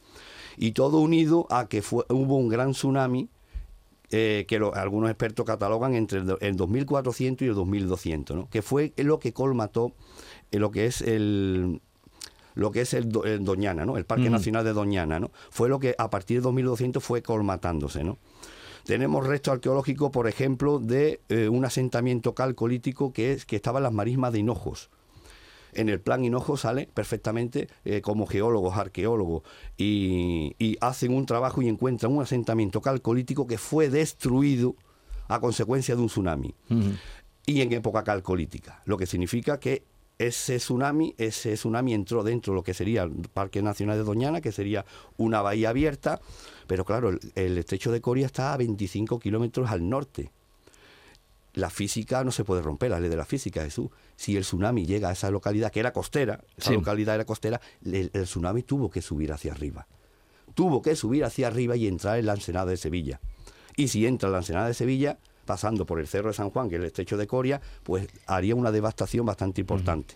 Y 0.57 0.71
todo 0.71 0.99
unido 0.99 1.47
a 1.49 1.67
que 1.67 1.81
fue, 1.81 2.05
hubo 2.09 2.37
un 2.37 2.47
gran 2.47 2.71
tsunami 2.71 3.27
eh, 4.11 4.45
que 4.47 4.59
lo- 4.59 4.75
algunos 4.75 5.09
expertos 5.09 5.43
catalogan 5.45 5.95
entre 5.95 6.19
el, 6.19 6.37
el 6.39 6.55
2400 6.55 7.45
y 7.45 7.49
el 7.49 7.55
2200, 7.55 8.37
¿no? 8.37 8.49
que 8.49 8.61
fue 8.61 8.93
lo 8.97 9.17
que 9.19 9.33
colmató 9.33 9.91
eh, 10.51 10.59
lo 10.59 10.69
que 10.69 10.85
es 10.85 11.01
el 11.01 11.81
lo 12.55 12.69
que 12.69 12.81
es 12.81 12.93
el, 12.93 13.09
Do- 13.09 13.23
el 13.25 13.43
Doñana, 13.43 13.83
¿no? 13.87 13.97
el 13.97 14.05
Parque. 14.05 14.29
Nacional 14.29 14.63
de 14.63 14.73
Doñana, 14.73 15.19
¿no? 15.19 15.31
fue 15.49 15.67
lo 15.69 15.79
que 15.79 15.95
a 15.97 16.11
partir 16.11 16.37
de 16.37 16.41
2200 16.43 17.03
fue 17.03 17.23
colmatándose. 17.23 18.03
¿no? 18.03 18.19
Tenemos 18.85 19.25
restos 19.25 19.53
arqueológicos, 19.55 20.11
por 20.11 20.27
ejemplo, 20.27 20.77
de 20.77 21.19
eh, 21.29 21.49
un 21.49 21.65
asentamiento 21.65 22.35
calcolítico 22.35 23.11
que, 23.11 23.31
es, 23.31 23.45
que 23.45 23.55
estaba 23.55 23.79
en 23.79 23.83
las 23.85 23.93
marismas 23.93 24.31
de 24.33 24.39
Hinojos. 24.39 24.91
En 25.75 25.89
el 25.89 25.99
plan 25.99 26.23
Hinojo 26.23 26.57
sale 26.57 26.89
perfectamente 26.93 27.67
eh, 27.85 28.01
como 28.01 28.25
geólogos, 28.25 28.77
arqueólogos, 28.77 29.43
y, 29.77 30.55
y 30.59 30.77
hacen 30.81 31.13
un 31.13 31.25
trabajo 31.25 31.61
y 31.61 31.67
encuentran 31.67 32.11
un 32.11 32.21
asentamiento 32.21 32.81
calcolítico 32.81 33.47
que 33.47 33.57
fue 33.57 33.89
destruido 33.89 34.75
a 35.27 35.39
consecuencia 35.39 35.95
de 35.95 36.01
un 36.01 36.07
tsunami 36.07 36.53
y 37.45 37.61
en 37.61 37.73
época 37.73 38.03
calcolítica, 38.03 38.81
lo 38.85 38.97
que 38.97 39.05
significa 39.05 39.59
que 39.59 39.83
ese 40.17 40.57
tsunami, 40.57 41.15
ese 41.17 41.53
tsunami 41.53 41.93
entró 41.93 42.23
dentro 42.23 42.53
de 42.53 42.55
lo 42.55 42.63
que 42.63 42.73
sería 42.73 43.03
el 43.03 43.11
Parque 43.33 43.61
Nacional 43.61 43.97
de 43.97 44.03
Doñana, 44.03 44.41
que 44.41 44.51
sería 44.51 44.85
una 45.17 45.41
bahía 45.41 45.69
abierta, 45.69 46.21
pero 46.67 46.85
claro, 46.85 47.09
el, 47.09 47.19
el 47.35 47.57
estrecho 47.57 47.91
de 47.91 47.99
Coria 47.99 48.27
está 48.27 48.53
a 48.53 48.57
25 48.57 49.19
kilómetros 49.19 49.69
al 49.69 49.89
norte. 49.89 50.31
La 51.53 51.69
física 51.69 52.23
no 52.23 52.31
se 52.31 52.43
puede 52.43 52.61
romper, 52.63 52.89
la 52.91 52.99
ley 52.99 53.09
de 53.09 53.15
la 53.15 53.25
física, 53.25 53.61
Jesús. 53.63 53.89
Si 54.15 54.35
el 54.35 54.41
tsunami 54.43 54.85
llega 54.85 55.09
a 55.09 55.11
esa 55.11 55.29
localidad, 55.29 55.71
que 55.71 55.79
era 55.79 55.93
costera, 55.93 56.43
esa 56.57 56.69
Sí. 56.69 56.75
localidad 56.75 57.15
era 57.15 57.25
costera, 57.25 57.61
el, 57.85 58.09
el 58.13 58.23
tsunami 58.23 58.63
tuvo 58.63 58.89
que 58.89 59.01
subir 59.01 59.31
hacia 59.31 59.51
arriba. 59.51 59.87
Tuvo 60.55 60.81
que 60.81 60.95
subir 60.95 61.23
hacia 61.25 61.47
arriba 61.47 61.75
y 61.75 61.87
entrar 61.87 62.17
en 62.17 62.25
la 62.25 62.33
ensenada 62.33 62.65
de 62.67 62.77
Sevilla. 62.77 63.19
Y 63.75 63.87
si 63.89 64.05
entra 64.07 64.27
en 64.29 64.33
la 64.33 64.37
ensenada 64.39 64.67
de 64.67 64.73
Sevilla, 64.73 65.19
pasando 65.45 65.85
por 65.85 65.99
el 65.99 66.07
Cerro 66.07 66.29
de 66.29 66.33
San 66.33 66.49
Juan, 66.49 66.69
que 66.69 66.75
es 66.75 66.81
el 66.81 66.87
estrecho 66.87 67.17
de 67.17 67.27
Coria, 67.27 67.61
pues 67.83 68.07
haría 68.27 68.55
una 68.55 68.71
devastación 68.71 69.25
bastante 69.25 69.61
importante. 69.61 70.15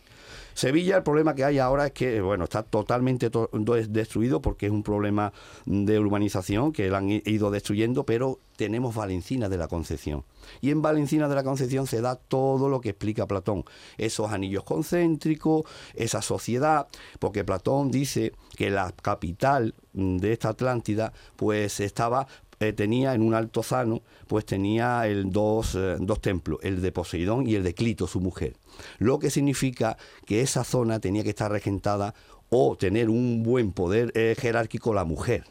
Sevilla, 0.54 0.98
el 0.98 1.04
problema 1.04 1.36
que 1.36 1.44
hay 1.46 1.60
ahora 1.60 1.86
es 1.88 1.92
que, 1.94 2.20
bueno, 2.20 2.46
está 2.46 2.64
totalmente 2.64 3.30
to- 3.30 3.50
do- 3.54 3.76
destruido 3.76 4.42
porque 4.42 4.66
es 4.66 4.72
un 4.72 4.82
problema 4.84 5.32
de 5.66 6.00
urbanización 6.00 6.72
que 6.74 6.90
la 6.90 6.98
han 6.98 7.10
ido 7.10 7.52
destruyendo, 7.52 8.04
pero 8.06 8.40
tenemos 8.56 8.96
Valencina 8.96 9.50
de 9.50 9.58
la 9.58 9.68
Concepción. 9.68 10.24
Y 10.62 10.72
en 10.72 10.82
Valencina 10.82 11.30
de 11.30 11.36
la 11.36 11.44
Concepción 11.44 11.86
se 11.86 12.02
da 12.02 12.16
todo 12.16 12.70
lo 12.70 12.82
que 12.82 12.90
explica 12.90 13.28
Platón. 13.28 13.66
Esos 14.00 14.32
anillos 14.32 14.64
concéntricos, 14.64 15.64
esa 15.94 16.22
sociedad, 16.24 16.88
porque 17.20 17.44
Platón 17.44 17.92
dice 17.92 18.34
que 18.56 18.72
la 18.72 18.92
capital 19.00 19.76
mm, 19.94 20.18
de 20.18 20.34
esta 20.34 20.50
Atlántida, 20.50 21.14
pues 21.36 21.80
estaba 21.80 22.28
eh, 22.60 22.74
tenía 22.74 23.14
en 23.14 23.22
un 23.22 23.34
altozano, 23.34 24.02
pues 24.28 24.46
tenía 24.46 25.08
el 25.08 25.32
dos, 25.32 25.76
eh, 25.76 25.98
dos 26.00 26.22
templos, 26.22 26.60
el 26.64 26.82
de 26.82 26.92
Poseidón 26.92 27.48
y 27.48 27.56
el 27.56 27.64
de 27.64 27.74
Clito, 27.74 28.08
su 28.08 28.20
mujer. 28.20 28.56
Lo 28.98 29.20
que 29.20 29.30
significa 29.30 29.98
que 30.26 30.42
esa 30.42 30.64
zona 30.64 31.00
tenía 31.00 31.24
que 31.24 31.30
estar 31.30 31.52
regentada 31.52 32.14
o 32.50 32.78
tener 32.78 33.10
un 33.10 33.44
buen 33.44 33.72
poder 33.72 34.12
eh, 34.16 34.36
jerárquico 34.40 34.94
la 34.94 35.04
mujer. 35.04 35.44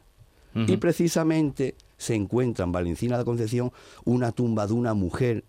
Y 0.54 0.78
precisamente 0.78 1.74
se 1.98 2.14
encuentra 2.14 2.64
en 2.64 2.72
Valencina 2.72 3.18
de 3.18 3.26
Concepción 3.26 3.72
una 4.06 4.32
tumba 4.32 4.66
de 4.66 4.72
una 4.72 4.94
mujer 4.94 5.44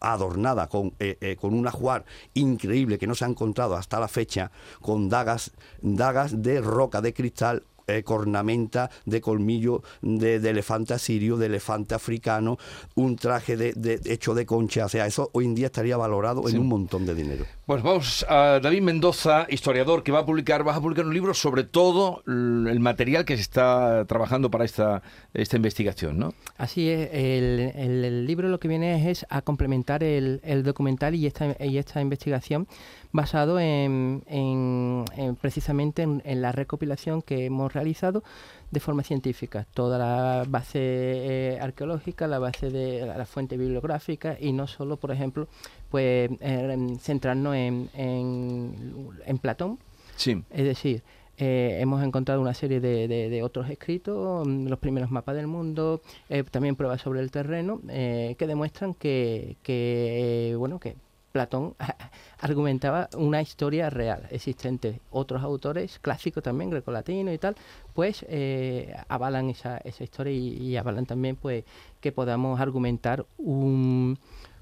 adornada 0.00 0.68
con, 0.68 0.94
eh, 0.98 1.16
eh, 1.20 1.36
con 1.36 1.54
un 1.54 1.66
ajuar 1.66 2.04
increíble 2.34 2.98
que 2.98 3.06
no 3.06 3.14
se 3.14 3.24
ha 3.24 3.28
encontrado 3.28 3.76
hasta 3.76 4.00
la 4.00 4.08
fecha, 4.08 4.50
con 4.80 5.08
dagas, 5.08 5.52
dagas 5.82 6.42
de 6.42 6.60
roca 6.60 7.00
de 7.00 7.12
cristal, 7.12 7.64
eh, 7.98 8.02
cornamenta 8.02 8.90
de 9.04 9.20
colmillo 9.20 9.82
de, 10.02 10.40
de 10.40 10.50
elefante 10.50 10.94
asirio, 10.94 11.36
de 11.36 11.46
elefante 11.46 11.94
africano, 11.94 12.58
un 12.94 13.16
traje 13.16 13.56
de, 13.56 13.72
de- 13.74 14.00
hecho 14.12 14.34
de 14.34 14.46
concha. 14.46 14.84
O 14.86 14.88
sea, 14.88 15.06
eso 15.06 15.30
hoy 15.32 15.44
en 15.44 15.54
día 15.54 15.66
estaría 15.66 15.96
valorado 15.96 16.42
Sí. 16.46 16.54
en 16.54 16.60
un 16.62 16.68
montón 16.68 17.06
de 17.06 17.14
dinero. 17.14 17.44
Pues 17.66 17.82
vamos 17.82 18.24
a 18.28 18.58
David 18.60 18.82
Mendoza, 18.82 19.46
historiador, 19.48 20.02
que 20.02 20.12
va 20.12 20.20
a 20.20 20.26
publicar, 20.26 20.64
vas 20.64 20.76
a 20.76 20.80
publicar 20.80 21.04
un 21.06 21.14
libro 21.14 21.34
sobre 21.34 21.64
todo 21.64 22.22
el 22.26 22.80
material 22.80 23.24
que 23.24 23.36
se 23.36 23.42
está 23.42 24.04
trabajando 24.06 24.50
para 24.50 24.64
esta, 24.64 25.02
esta 25.34 25.56
investigación, 25.56 26.18
¿no? 26.18 26.34
Así 26.58 26.88
es, 26.88 27.08
el, 27.12 27.72
el- 27.76 28.04
el 28.04 28.26
libro 28.26 28.48
lo 28.48 28.58
que 28.58 28.68
viene 28.68 28.96
es, 29.10 29.20
es 29.20 29.26
a 29.30 29.42
complementar 29.42 30.02
el, 30.02 30.40
el 30.44 30.62
documental 30.62 31.14
y 31.14 31.26
esta, 31.26 31.56
y 31.64 31.78
esta 31.78 32.00
investigación 32.00 32.66
basado 33.12 33.58
en, 33.58 34.22
en- 34.26 35.04
en 35.16 35.36
precisamente 35.36 36.02
en, 36.02 36.22
en 36.24 36.42
la 36.42 36.52
recopilación 36.52 37.22
que 37.22 37.46
hemos 37.46 37.72
realizado 37.72 38.22
de 38.70 38.78
forma 38.80 39.02
científica. 39.02 39.66
Toda 39.74 39.98
la 39.98 40.44
base 40.48 40.78
eh, 40.80 41.58
arqueológica, 41.60 42.28
la 42.28 42.38
base 42.38 42.70
de 42.70 43.04
la, 43.06 43.18
la 43.18 43.26
fuente 43.26 43.56
bibliográfica 43.56 44.36
y 44.40 44.52
no 44.52 44.66
solo, 44.68 44.96
por 44.96 45.10
ejemplo, 45.10 45.48
pues 45.90 46.30
eh, 46.40 46.96
centrarnos 47.00 47.56
en, 47.56 49.38
Platón, 49.38 49.78
Sí. 50.16 50.42
es 50.50 50.64
decir, 50.64 51.02
eh, 51.38 51.78
hemos 51.80 52.04
encontrado 52.04 52.40
una 52.40 52.52
serie 52.54 52.78
de, 52.80 53.08
de- 53.08 53.30
de 53.30 53.42
otros 53.42 53.68
escritos, 53.70 54.46
mm, 54.46 54.66
los 54.68 54.78
primeros 54.78 55.10
mapas 55.10 55.34
del 55.34 55.46
mundo, 55.46 56.00
eh, 56.28 56.44
también 56.44 56.76
pruebas 56.76 57.00
sobre 57.00 57.20
el 57.20 57.30
terreno, 57.30 57.80
eh, 57.88 58.36
que 58.38 58.46
demuestran 58.46 58.92
que, 58.94 59.56
que, 59.62 60.54
bueno, 60.58 60.78
que 60.78 60.94
Platón 61.32 61.74
argumentaba 62.40 63.08
una 63.16 63.42
historia 63.42 63.90
real 63.90 64.26
existente. 64.30 65.00
Otros 65.10 65.42
autores 65.42 65.98
clásicos 66.00 66.42
también, 66.42 66.70
grecolatinos 66.70 67.34
y 67.34 67.38
tal, 67.38 67.56
pues 67.94 68.24
eh, 68.28 68.94
avalan 69.08 69.50
esa, 69.50 69.78
esa 69.78 70.04
historia 70.04 70.32
y, 70.32 70.76
avalan 70.76 71.06
también 71.06 71.36
pues 71.36 71.64
que 72.00 72.12
podamos 72.12 72.60
argumentar 72.60 73.26
un, 73.38 74.18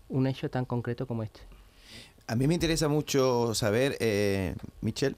un 0.09 0.27
hecho 0.27 0.51
tan 0.51 0.65
concreto 0.65 1.07
como 1.07 1.23
este. 1.23 1.41
A 2.27 2.37
mí 2.37 2.47
me 2.47 2.55
interesa 2.55 2.89
mucho 2.89 3.55
saber, 3.55 3.97
eh, 4.01 4.55
Michel, 4.83 5.17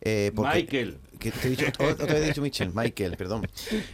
eh, 0.00 0.32
Michael. 0.34 0.98
Que 1.18 1.32
he 1.44 1.50
dicho, 1.50 1.66
otra 1.78 2.06
vez 2.06 2.22
he 2.22 2.26
dicho 2.28 2.42
Michel, 2.42 2.72
Michael, 2.74 3.16
perdón. 3.16 3.46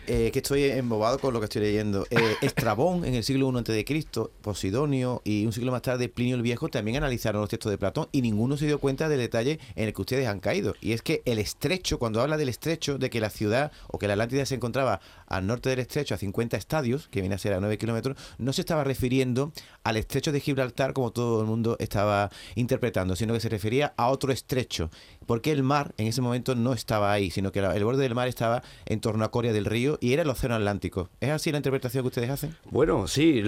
Eh, 0.06 0.30
que 0.32 0.38
estoy 0.40 0.64
embobado 0.64 1.18
con 1.18 1.32
lo 1.32 1.40
que 1.40 1.44
estoy 1.44 1.62
leyendo. 1.62 2.06
Eh, 2.10 2.36
Estrabón, 2.42 3.04
en 3.04 3.14
el 3.14 3.24
siglo 3.24 3.50
I 3.50 3.58
a.C., 3.58 4.04
Posidonio 4.42 5.22
y 5.24 5.46
un 5.46 5.52
siglo 5.52 5.72
más 5.72 5.82
tarde 5.82 6.08
Plinio 6.08 6.36
el 6.36 6.42
Viejo 6.42 6.68
también 6.68 6.98
analizaron 6.98 7.40
los 7.40 7.50
textos 7.50 7.70
de 7.70 7.78
Platón 7.78 8.08
y 8.12 8.22
ninguno 8.22 8.56
se 8.56 8.66
dio 8.66 8.78
cuenta 8.78 9.08
del 9.08 9.18
detalle 9.18 9.58
en 9.74 9.86
el 9.86 9.94
que 9.94 10.00
ustedes 10.00 10.28
han 10.28 10.40
caído. 10.40 10.74
Y 10.80 10.92
es 10.92 11.02
que 11.02 11.22
el 11.24 11.38
estrecho, 11.38 11.98
cuando 11.98 12.20
habla 12.20 12.36
del 12.36 12.48
estrecho, 12.48 12.98
de 12.98 13.10
que 13.10 13.20
la 13.20 13.30
ciudad 13.30 13.72
o 13.88 13.98
que 13.98 14.06
la 14.06 14.14
Atlántida 14.14 14.46
se 14.46 14.54
encontraba 14.54 15.00
al 15.26 15.46
norte 15.46 15.70
del 15.70 15.80
estrecho, 15.80 16.14
a 16.14 16.18
50 16.18 16.56
estadios, 16.56 17.08
que 17.08 17.20
viene 17.20 17.34
a 17.34 17.38
ser 17.38 17.54
a 17.54 17.60
9 17.60 17.78
kilómetros, 17.78 18.16
no 18.38 18.52
se 18.52 18.62
estaba 18.62 18.84
refiriendo 18.84 19.52
al 19.82 19.96
estrecho 19.96 20.32
de 20.32 20.40
Gibraltar 20.40 20.92
como 20.92 21.12
todo 21.12 21.40
el 21.40 21.46
mundo 21.46 21.76
estaba 21.78 22.30
interpretando, 22.54 23.16
sino 23.16 23.34
que 23.34 23.40
se 23.40 23.48
refería 23.48 23.94
a 23.96 24.08
otro 24.08 24.32
estrecho. 24.32 24.90
Porque 25.26 25.52
el 25.52 25.62
mar 25.62 25.94
en 25.96 26.06
ese 26.06 26.20
momento 26.20 26.54
no 26.54 26.72
estaba 26.72 27.13
ahí, 27.14 27.30
sino 27.30 27.52
que 27.52 27.60
el 27.60 27.84
borde 27.84 28.02
del 28.02 28.14
mar 28.14 28.28
estaba 28.28 28.62
en 28.86 29.00
torno 29.00 29.24
a 29.24 29.30
Corea 29.30 29.52
del 29.52 29.64
Río 29.64 29.98
y 30.00 30.12
era 30.12 30.22
el 30.22 30.30
Océano 30.30 30.54
Atlántico. 30.56 31.10
¿Es 31.20 31.30
así 31.30 31.50
la 31.50 31.58
interpretación 31.58 32.02
que 32.04 32.08
ustedes 32.08 32.30
hacen? 32.30 32.56
Bueno, 32.70 33.08
sí, 33.08 33.42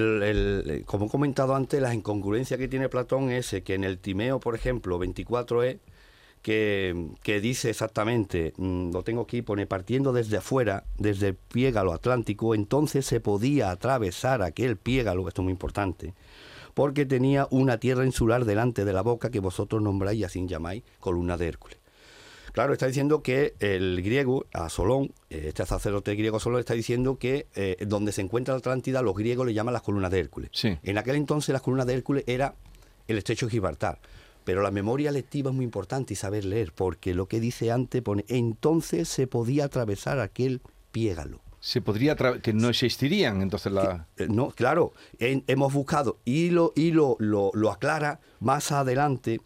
como 0.87 1.07
he 1.07 1.09
comentado 1.09 1.55
antes, 1.55 1.81
la 1.81 1.95
incongruencia 1.95 2.59
que 2.59 2.69
tiene 2.69 2.89
Platón 2.89 3.31
es 3.31 3.55
que 3.65 3.75
en 3.75 3.85
el 3.85 3.99
Timeo, 3.99 4.41
por 4.41 4.55
ejemplo, 4.55 4.99
24e, 4.99 5.79
que, 6.43 7.09
que, 7.23 7.41
dice 7.41 7.71
exactamente, 7.71 8.53
mm, 8.57 8.93
lo 8.93 9.03
tengo 9.03 9.23
aquí, 9.23 9.43
pone, 9.43 9.67
partiendo 9.67 10.13
desde 10.13 10.37
afuera, 10.37 10.85
desde 10.97 11.29
el 11.29 11.35
piégalo 11.35 11.93
atlántico, 11.93 12.55
entonces 12.55 13.05
se 13.05 13.19
podía 13.19 13.71
atravesar 13.71 14.43
aquel 14.43 14.77
piégalo, 14.77 15.27
esto 15.27 15.43
es 15.43 15.45
muy 15.45 15.53
importante, 15.53 16.15
porque 16.75 17.05
tenía 17.05 17.49
una 17.51 17.79
tierra 17.79 18.07
insular 18.07 18.45
delante 18.45 18.85
de 18.85 18.93
la 18.93 19.03
boca 19.03 19.31
que 19.31 19.41
vosotros 19.41 19.83
nombráis 19.83 20.21
y 20.21 20.25
así 20.25 20.47
llamáis 20.47 20.85
columna 21.01 21.37
de 21.37 21.49
Hércules. 21.49 21.79
Claro, 22.57 22.73
está 22.73 22.87
diciendo 22.87 23.23
que 23.23 23.55
el 23.61 24.01
griego, 24.03 24.47
a 24.55 24.71
Solón, 24.71 25.13
eh, 25.29 25.49
este 25.49 25.67
sacerdote 25.67 26.15
griego 26.15 26.41
Solón, 26.41 26.61
está 26.61 26.73
diciendo 26.73 27.19
que 27.19 27.49
eh, 27.55 27.77
donde 27.87 28.13
se 28.13 28.23
encuentra 28.23 28.55
la 28.55 28.61
Atlántida, 28.61 29.03
los 29.03 29.15
griegos 29.15 29.47
le 29.47 29.53
llaman 29.53 29.75
las 29.75 29.83
columnas 29.83 30.11
de 30.11 30.21
Hércules. 30.21 30.51
En 30.65 30.97
aquel 30.97 31.17
entonces 31.17 31.53
las 31.53 31.61
columnas 31.61 31.87
de 31.87 31.93
Hércules 31.93 32.25
era 32.27 32.55
el 33.09 33.19
estrecho 33.19 33.45
de 33.45 33.53
Gibraltar. 33.53 33.99
Pero 34.45 34.63
la 34.63 34.71
memoria 34.71 35.13
lectiva 35.13 35.51
es 35.51 35.55
muy 35.55 35.67
importante 35.67 36.15
y 36.15 36.17
saber 36.17 36.47
leer, 36.47 36.73
porque 36.75 37.13
lo 37.13 37.27
que 37.27 37.41
dice 37.41 37.71
antes 37.71 38.01
pone, 38.01 38.25
entonces 38.27 39.07
se 39.07 39.27
podía 39.27 39.67
atravesar 39.67 40.19
aquel 40.19 40.63
piégalo. 40.93 41.43
Se 41.61 41.83
podría 41.83 42.17
que 42.17 42.55
no 42.55 42.71
existirían 42.71 43.43
entonces 43.43 43.71
la... 43.71 44.07
Eh, 44.17 44.29
no, 44.31 44.49
claro, 44.49 44.95
hemos 45.19 45.75
buscado 45.75 46.21
y 46.25 46.49
lo, 46.49 46.73
y 46.75 46.93
lo, 46.93 47.19
lo 47.19 47.71
aclara 47.71 48.21
más 48.41 48.73
adelante 48.73 49.43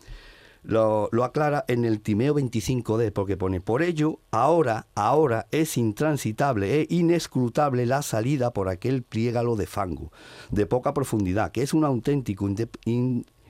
lo, 0.62 1.08
aclara 1.22 1.64
en 1.68 1.84
el 1.84 2.00
Timeo 2.00 2.34
25D, 2.34 3.12
porque 3.12 3.36
pone, 3.36 3.60
por 3.60 3.82
ello, 3.82 4.20
ahora, 4.30 4.86
ahora 4.94 5.46
es 5.50 5.76
intransitable 5.76 6.80
e 6.80 6.86
inescrutable 6.90 7.86
la 7.86 8.02
salida 8.02 8.52
por 8.52 8.68
aquel 8.68 9.02
pliégalo 9.02 9.56
de 9.56 9.66
fango, 9.66 10.12
de 10.50 10.66
poca 10.66 10.94
profundidad, 10.94 11.52
que 11.52 11.62
es 11.62 11.74
un 11.74 11.84
auténtico 11.84 12.48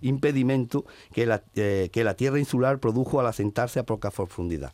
impedimento 0.01 0.85
que 1.13 1.27
la, 1.27 1.43
eh, 1.55 1.91
que 1.93 2.05
la 2.05 2.15
tierra 2.15 2.39
insular 2.39 2.79
produjo 2.79 3.21
al 3.21 3.27
asentarse 3.27 3.81
a 3.81 3.87
poca 3.87 4.11
profundidad. 4.11 4.73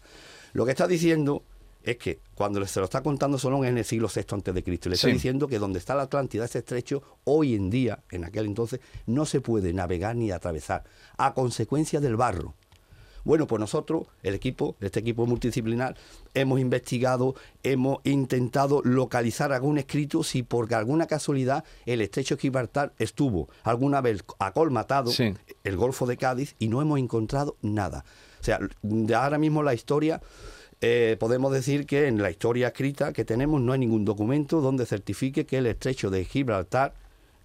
Lo 0.52 0.64
que 0.64 0.70
está 0.70 0.86
diciendo 0.86 1.42
es 1.86 1.96
que 1.98 2.20
cuando 2.34 2.66
se 2.66 2.80
lo 2.80 2.84
está 2.84 3.00
contando 3.00 3.38
Solón 3.38 3.64
en 3.64 3.78
el 3.78 3.84
siglo 3.84 4.08
VI 4.14 4.24
antes 4.32 4.52
de 4.52 4.64
Cristo, 4.64 4.88
le 4.88 4.96
está 4.96 5.06
diciendo 5.06 5.46
que 5.46 5.60
donde 5.60 5.78
está 5.78 5.94
la 5.94 6.02
Atlántida, 6.02 6.44
ese 6.44 6.58
estrecho, 6.58 7.02
hoy 7.24 7.54
en 7.54 7.70
día, 7.70 8.00
en 8.10 8.24
aquel 8.24 8.46
entonces, 8.46 8.80
no 9.06 9.24
se 9.24 9.40
puede 9.40 9.72
navegar 9.72 10.16
ni 10.16 10.32
atravesar, 10.32 10.82
a 11.16 11.32
consecuencia 11.32 12.00
del 12.00 12.16
barro. 12.16 12.54
Bueno, 13.22 13.46
pues 13.46 13.60
nosotros, 13.60 14.06
el 14.24 14.34
equipo, 14.34 14.76
este 14.80 15.00
equipo 15.00 15.26
multidisciplinar, 15.26 15.96
hemos 16.34 16.60
investigado, 16.60 17.34
hemos 17.62 17.98
intentado 18.04 18.82
localizar 18.84 19.52
algún 19.52 19.78
escrito 19.78 20.24
si 20.24 20.42
por 20.42 20.72
alguna 20.74 21.06
casualidad 21.06 21.64
el 21.86 22.00
estrecho 22.00 22.34
de 22.34 22.42
Gibraltar 22.42 22.92
estuvo 22.98 23.48
alguna 23.62 24.00
vez 24.00 24.24
acolmatado, 24.38 25.12
el 25.64 25.76
Golfo 25.76 26.06
de 26.06 26.16
Cádiz, 26.16 26.56
y 26.58 26.68
no 26.68 26.82
hemos 26.82 26.98
encontrado 26.98 27.56
nada. 27.62 28.04
O 28.40 28.44
sea, 28.44 28.60
de 28.82 29.14
ahora 29.14 29.38
mismo 29.38 29.62
la 29.62 29.74
historia 29.74 30.20
eh, 30.80 31.16
podemos 31.18 31.52
decir 31.52 31.86
que 31.86 32.06
en 32.06 32.20
la 32.20 32.30
historia 32.30 32.68
escrita 32.68 33.12
que 33.12 33.24
tenemos 33.24 33.60
no 33.60 33.72
hay 33.72 33.78
ningún 33.78 34.04
documento 34.04 34.60
donde 34.60 34.86
certifique 34.86 35.46
que 35.46 35.58
el 35.58 35.66
estrecho 35.66 36.10
de 36.10 36.24
Gibraltar 36.24 36.94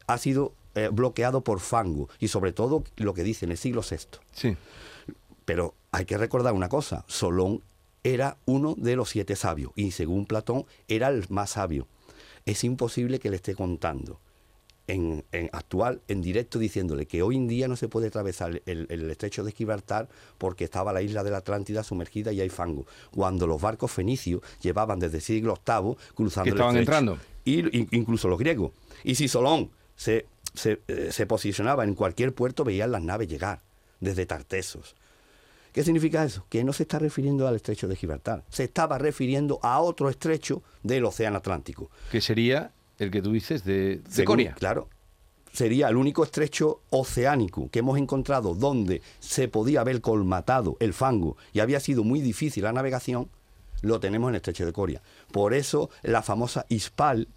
ha 0.08 0.18
sido 0.18 0.54
eh, 0.76 0.90
bloqueado 0.92 1.42
por 1.42 1.60
fango 1.60 2.10
y 2.20 2.28
sobre 2.28 2.52
todo 2.52 2.84
lo 2.98 3.14
que 3.14 3.24
dice 3.24 3.46
en 3.46 3.52
el 3.52 3.58
siglo 3.58 3.82
VI. 3.90 4.20
Sí. 4.34 4.58
Pero 5.46 5.76
hay 5.92 6.06
que 6.06 6.18
recordar 6.18 6.54
una 6.54 6.70
cosa, 6.70 7.06
Solón 7.08 7.62
era 8.04 8.38
uno 8.46 8.76
de 8.78 8.96
los 8.96 9.10
siete 9.10 9.36
sabios 9.36 9.72
y 9.76 9.92
según 9.92 10.26
Platón 10.26 10.66
era 10.88 11.10
el 11.10 11.26
más 11.30 11.52
sabio. 11.52 11.88
Es 12.46 12.64
imposible 12.64 13.20
que 13.20 13.30
le 13.30 13.36
esté 13.36 13.56
contando 13.56 14.20
en, 14.88 15.24
actual, 15.52 16.02
en 16.08 16.22
directo, 16.22 16.60
diciéndole 16.60 17.06
que 17.06 17.22
hoy 17.22 17.38
en 17.38 17.48
día 17.48 17.68
no 17.68 17.76
se 17.76 17.88
puede 17.88 18.08
atravesar 18.08 18.62
el, 18.66 19.10
estrecho 19.10 19.44
de 19.44 19.52
Gibraltar 19.52 20.10
porque 20.38 20.64
estaba 20.64 20.92
la 20.92 21.02
isla 21.02 21.24
de 21.24 21.32
la 21.32 21.38
Atlántida 21.38 21.84
sumergida 21.84 22.32
y 22.32 22.42
hay 22.42 22.50
fango. 22.50 22.86
Cuando 23.12 23.48
los 23.48 23.62
barcos 23.62 23.92
fenicios 23.92 24.42
llevaban 24.62 25.00
desde 25.00 25.18
el 25.18 25.24
siglo 25.24 25.58
VIII 25.66 25.96
cruzando 26.14 26.44
que 26.46 26.50
estaban 26.50 26.78
entrando. 26.78 27.18
Y, 27.46 27.96
incluso 27.96 28.28
los 28.28 28.38
griegos. 28.38 28.72
Y 29.04 29.16
si 29.16 29.28
Solón 29.28 29.72
se, 29.96 30.28
eh, 30.66 31.10
se, 31.12 31.26
posicionaba 31.26 31.84
en 31.84 31.96
cualquier 31.96 32.34
puerto, 32.34 32.64
veían 32.64 32.92
las 32.92 33.02
naves 33.02 33.28
llegar 33.28 33.62
desde 34.00 34.26
Tartesos. 34.26 34.96
¿Qué 35.72 35.84
significa 35.84 36.26
eso? 36.26 36.46
Que 36.50 36.64
no 36.66 36.74
se 36.74 36.84
está 36.84 37.00
refiriendo 37.00 37.48
al 37.48 37.56
estrecho 37.56 37.88
de 37.88 37.96
Gibraltar, 37.96 38.44
se 38.50 38.66
estaba 38.66 38.98
refiriendo 38.98 39.60
a 39.64 39.80
otro 39.80 40.10
estrecho 40.10 40.62
del 40.84 41.06
Océano 41.06 41.38
Atlántico. 41.38 41.90
Que 42.12 42.20
sería 42.20 42.74
el 43.02 43.12
que 43.12 43.22
tú 43.22 43.32
dices 43.32 43.64
de, 43.64 44.02
de 44.16 44.26
Corea. 44.26 44.54
Claro. 44.54 44.88
Sería 45.52 45.90
el 45.90 45.98
único 45.98 46.24
estrecho 46.24 46.82
oceánico 46.92 47.70
que 47.70 47.80
hemos 47.80 47.98
encontrado 47.98 48.56
donde 48.56 49.02
se 49.20 49.50
podía 49.50 49.82
haber 49.82 50.00
colmatado 50.00 50.78
el 50.80 50.94
fango 50.94 51.36
y 51.52 51.60
había 51.60 51.82
sido 51.82 52.06
muy 52.06 52.22
difícil 52.22 52.64
la 52.64 52.72
navegación, 52.72 53.30
lo 53.82 54.00
tenemos 54.00 54.30
en 54.30 54.36
el 54.36 54.38
estrecho 54.38 54.66
de 54.66 54.72
Corea. 54.72 55.02
Por 55.32 55.54
eso 55.54 55.90
la 56.04 56.22
famosa 56.22 56.66
Ispal, 56.70 57.28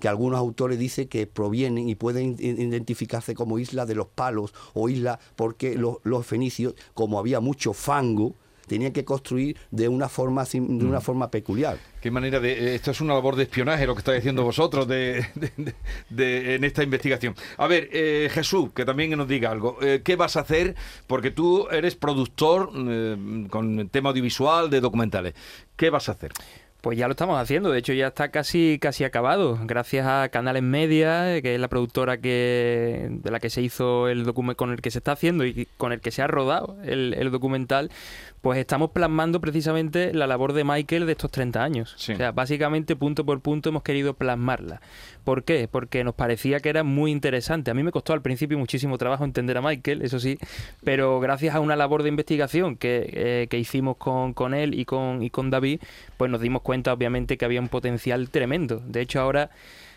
que 0.00 0.08
algunos 0.08 0.38
autores 0.38 0.78
dicen 0.78 1.08
que 1.08 1.26
provienen 1.26 1.88
y 1.88 1.94
pueden 1.94 2.36
identificarse 2.38 3.34
como 3.34 3.58
isla 3.58 3.86
de 3.86 3.94
los 3.94 4.08
palos 4.08 4.52
o 4.74 4.88
isla 4.90 5.18
porque 5.36 5.76
los, 5.76 5.96
los 6.02 6.26
fenicios, 6.26 6.74
como 6.92 7.18
había 7.18 7.40
mucho 7.40 7.72
fango, 7.72 8.34
tenía 8.72 8.90
que 8.90 9.04
construir 9.04 9.58
de 9.70 9.86
una 9.86 10.08
forma 10.08 10.44
de 10.44 10.60
una 10.60 10.98
mm. 10.98 11.02
forma 11.02 11.30
peculiar. 11.30 11.76
Qué 12.00 12.10
manera 12.10 12.40
de 12.40 12.52
eh, 12.52 12.74
esto 12.74 12.90
es 12.90 13.02
una 13.02 13.12
labor 13.12 13.36
de 13.36 13.42
espionaje 13.42 13.86
lo 13.86 13.94
que 13.94 13.98
estáis 13.98 14.20
diciendo 14.22 14.44
vosotros 14.44 14.88
de, 14.88 15.26
en 16.08 16.64
esta 16.64 16.82
investigación. 16.82 17.34
A 17.58 17.66
ver, 17.66 17.90
eh, 17.92 18.30
Jesús, 18.32 18.70
que 18.74 18.86
también 18.86 19.10
nos 19.10 19.28
diga 19.28 19.50
algo. 19.50 19.76
Eh, 19.82 20.00
¿Qué 20.02 20.16
vas 20.16 20.36
a 20.36 20.40
hacer? 20.40 20.74
Porque 21.06 21.30
tú 21.30 21.68
eres 21.70 21.96
productor 21.96 22.70
con 23.50 23.88
tema 23.90 24.08
audiovisual 24.08 24.70
de 24.70 24.80
documentales. 24.80 25.34
¿Qué 25.76 25.90
vas 25.90 26.08
a 26.08 26.12
hacer? 26.12 26.32
Pues 26.82 26.98
ya 26.98 27.06
lo 27.06 27.12
estamos 27.12 27.40
haciendo, 27.40 27.70
de 27.70 27.78
hecho 27.78 27.92
ya 27.92 28.08
está 28.08 28.30
casi 28.30 28.78
casi 28.80 29.04
acabado, 29.04 29.56
gracias 29.62 30.04
a 30.04 30.28
Canales 30.30 30.64
Media, 30.64 31.40
que 31.40 31.54
es 31.54 31.60
la 31.60 31.68
productora 31.68 32.18
que 32.18 33.06
de 33.08 33.30
la 33.30 33.38
que 33.38 33.50
se 33.50 33.62
hizo 33.62 34.08
el 34.08 34.24
documento 34.24 34.56
con 34.56 34.72
el 34.72 34.80
que 34.80 34.90
se 34.90 34.98
está 34.98 35.12
haciendo 35.12 35.46
y 35.46 35.68
con 35.76 35.92
el 35.92 36.00
que 36.00 36.10
se 36.10 36.22
ha 36.22 36.26
rodado 36.26 36.76
el, 36.82 37.14
el 37.16 37.30
documental, 37.30 37.92
pues 38.40 38.58
estamos 38.58 38.90
plasmando 38.90 39.40
precisamente 39.40 40.12
la 40.12 40.26
labor 40.26 40.52
de 40.52 40.64
Michael 40.64 41.06
de 41.06 41.12
estos 41.12 41.30
30 41.30 41.62
años. 41.62 41.94
O 41.94 41.98
sea, 42.16 42.32
básicamente 42.32 42.96
punto 42.96 43.24
por 43.24 43.40
punto 43.40 43.68
hemos 43.68 43.84
querido 43.84 44.14
plasmarla. 44.14 44.80
¿Por 45.24 45.44
qué? 45.44 45.68
Porque 45.68 46.04
nos 46.04 46.14
parecía 46.14 46.60
que 46.60 46.68
era 46.68 46.82
muy 46.82 47.10
interesante. 47.10 47.70
A 47.70 47.74
mí 47.74 47.82
me 47.82 47.92
costó 47.92 48.12
al 48.12 48.22
principio 48.22 48.58
muchísimo 48.58 48.98
trabajo 48.98 49.24
entender 49.24 49.56
a 49.56 49.62
Michael, 49.62 50.02
eso 50.02 50.18
sí, 50.18 50.38
pero 50.84 51.20
gracias 51.20 51.54
a 51.54 51.60
una 51.60 51.76
labor 51.76 52.02
de 52.02 52.08
investigación 52.08 52.76
que, 52.76 53.48
eh, 53.50 53.56
hicimos 53.56 53.96
con, 53.96 54.34
con, 54.34 54.54
él 54.54 54.74
y 54.74 54.84
con, 54.84 55.22
y 55.22 55.30
con 55.30 55.50
David, 55.50 55.80
pues 56.16 56.30
nos 56.30 56.40
dimos 56.40 56.62
cuenta 56.62 56.92
obviamente 56.92 57.36
que 57.36 57.44
había 57.44 57.60
un 57.60 57.68
potencial 57.68 58.30
tremendo. 58.30 58.82
De 58.86 59.00
hecho, 59.00 59.20
ahora 59.20 59.50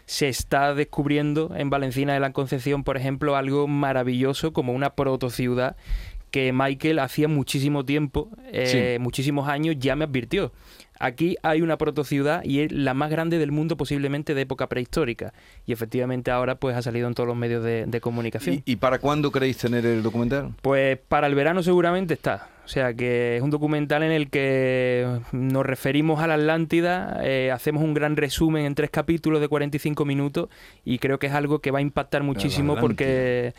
se 0.05 0.29
está 0.29 0.75
descubriendo 0.75 1.51
en 1.55 1.70
Valencina 1.70 2.13
de 2.13 2.20
la 2.20 2.32
Concepción, 2.32 2.84
por 2.84 2.98
ejemplo, 2.98 3.36
algo 3.36 3.67
maravilloso 3.67 4.53
como 4.53 4.74
una 4.74 4.91
proto 4.91 5.29
ciudad 5.29 5.75
que 6.32 6.51
Michael 6.51 7.00
hacía 7.00 7.27
muchísimo 7.27 7.86
tiempo, 7.86 8.29
eh, 8.51 8.98
muchísimos 9.00 9.48
años, 9.48 9.77
ya 9.79 9.96
me 9.96 10.03
advirtió. 10.03 10.51
Aquí 11.00 11.36
hay 11.44 11.62
una 11.62 11.78
protociudad 11.78 12.44
y 12.44 12.62
es 12.62 12.72
la 12.72 12.94
más 12.94 13.10
grande 13.10 13.38
del 13.38 13.52
mundo 13.52 13.78
posiblemente 13.78 14.34
de 14.34 14.42
época 14.42 14.68
prehistórica. 14.68 15.34
Y 15.66 15.74
efectivamente 15.74 16.32
ahora 16.32 16.56
pues 16.56 16.75
ha 16.75 16.82
salido 16.82 17.08
en 17.08 17.14
todos 17.14 17.28
los 17.28 17.38
medios 17.38 17.64
de, 17.64 18.00
comunicación. 18.02 18.62
¿Y, 18.66 18.75
para 18.75 19.00
cuándo 19.00 19.32
queréis 19.32 19.58
tener 19.58 19.86
el 19.86 20.04
documental? 20.04 20.54
Pues 20.62 20.98
para 21.08 21.28
el 21.28 21.36
verano 21.36 21.64
seguramente 21.64 22.14
está. 22.14 22.50
O 22.66 22.68
sea 22.68 22.94
que 22.94 23.38
es 23.38 23.44
un 23.44 23.52
documental 23.52 24.04
en 24.04 24.12
el 24.12 24.30
que 24.30 25.20
nos 25.32 25.66
referimos 25.66 26.20
a 26.22 26.28
la 26.28 26.34
Atlántida, 26.34 27.20
eh, 27.24 27.52
hacemos 27.52 27.84
un 27.84 27.94
gran 27.94 28.18
resumen 28.18 28.66
en 28.66 28.75
tres 28.75 28.90
capítulos 28.90 29.40
de 29.40 29.48
45 29.48 30.04
minutos 30.04 30.50
y 30.84 30.98
creo 30.98 31.20
que 31.20 31.28
es 31.28 31.34
algo 31.34 31.60
que 31.60 31.72
va 31.72 31.80
a 31.80 31.82
impactar 31.82 32.24
muchísimo 32.24 32.75
porque 32.75 33.54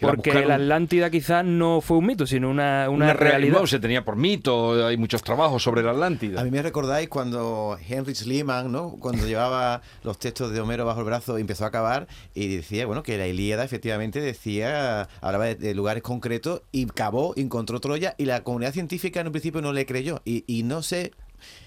porque 0.00 0.32
la, 0.44 0.54
Atlántida 0.54 1.10
quizás 1.10 1.44
no 1.44 1.80
fue 1.80 1.98
un 1.98 2.06
mito, 2.06 2.26
sino 2.26 2.50
una, 2.50 2.88
una, 2.90 3.12
realidad. 3.12 3.64
se 3.66 3.78
tenía 3.78 4.04
por 4.04 4.16
mito, 4.16 4.86
hay 4.86 4.96
muchos 4.96 5.22
trabajos 5.22 5.62
sobre 5.62 5.82
la 5.82 5.92
Atlántida. 5.92 6.40
A 6.40 6.44
mí 6.44 6.50
me 6.50 6.62
recordáis 6.62 7.08
cuando 7.08 7.78
Henry 7.88 8.14
Schliemann, 8.14 8.70
¿no? 8.70 8.96
cuando 9.00 9.26
llevaba 9.26 9.82
los 10.04 10.18
textos 10.18 10.52
de 10.52 10.60
Homero 10.60 10.84
bajo 10.84 11.00
el 11.00 11.06
brazo, 11.06 11.38
empezó 11.38 11.64
a 11.64 11.68
acabar 11.68 12.06
y 12.34 12.48
decía 12.48 12.86
bueno 12.86 13.02
que 13.02 13.18
la 13.18 13.26
Ilíada 13.26 13.64
efectivamente 13.64 14.20
decía, 14.20 15.08
hablaba 15.20 15.46
de, 15.46 15.74
lugares 15.74 16.02
concretos 16.02 16.62
y 16.72 16.86
cavó, 16.86 17.34
encontró 17.36 17.80
Troya 17.80 18.14
y 18.18 18.24
la 18.24 18.42
comunidad 18.42 18.72
científica 18.72 19.20
en 19.20 19.26
un 19.26 19.32
principio 19.32 19.62
no 19.62 19.72
le 19.72 19.86
creyó. 19.86 20.22
Y, 20.24 20.44
y 20.46 20.62
no 20.62 20.82
sé 20.82 21.12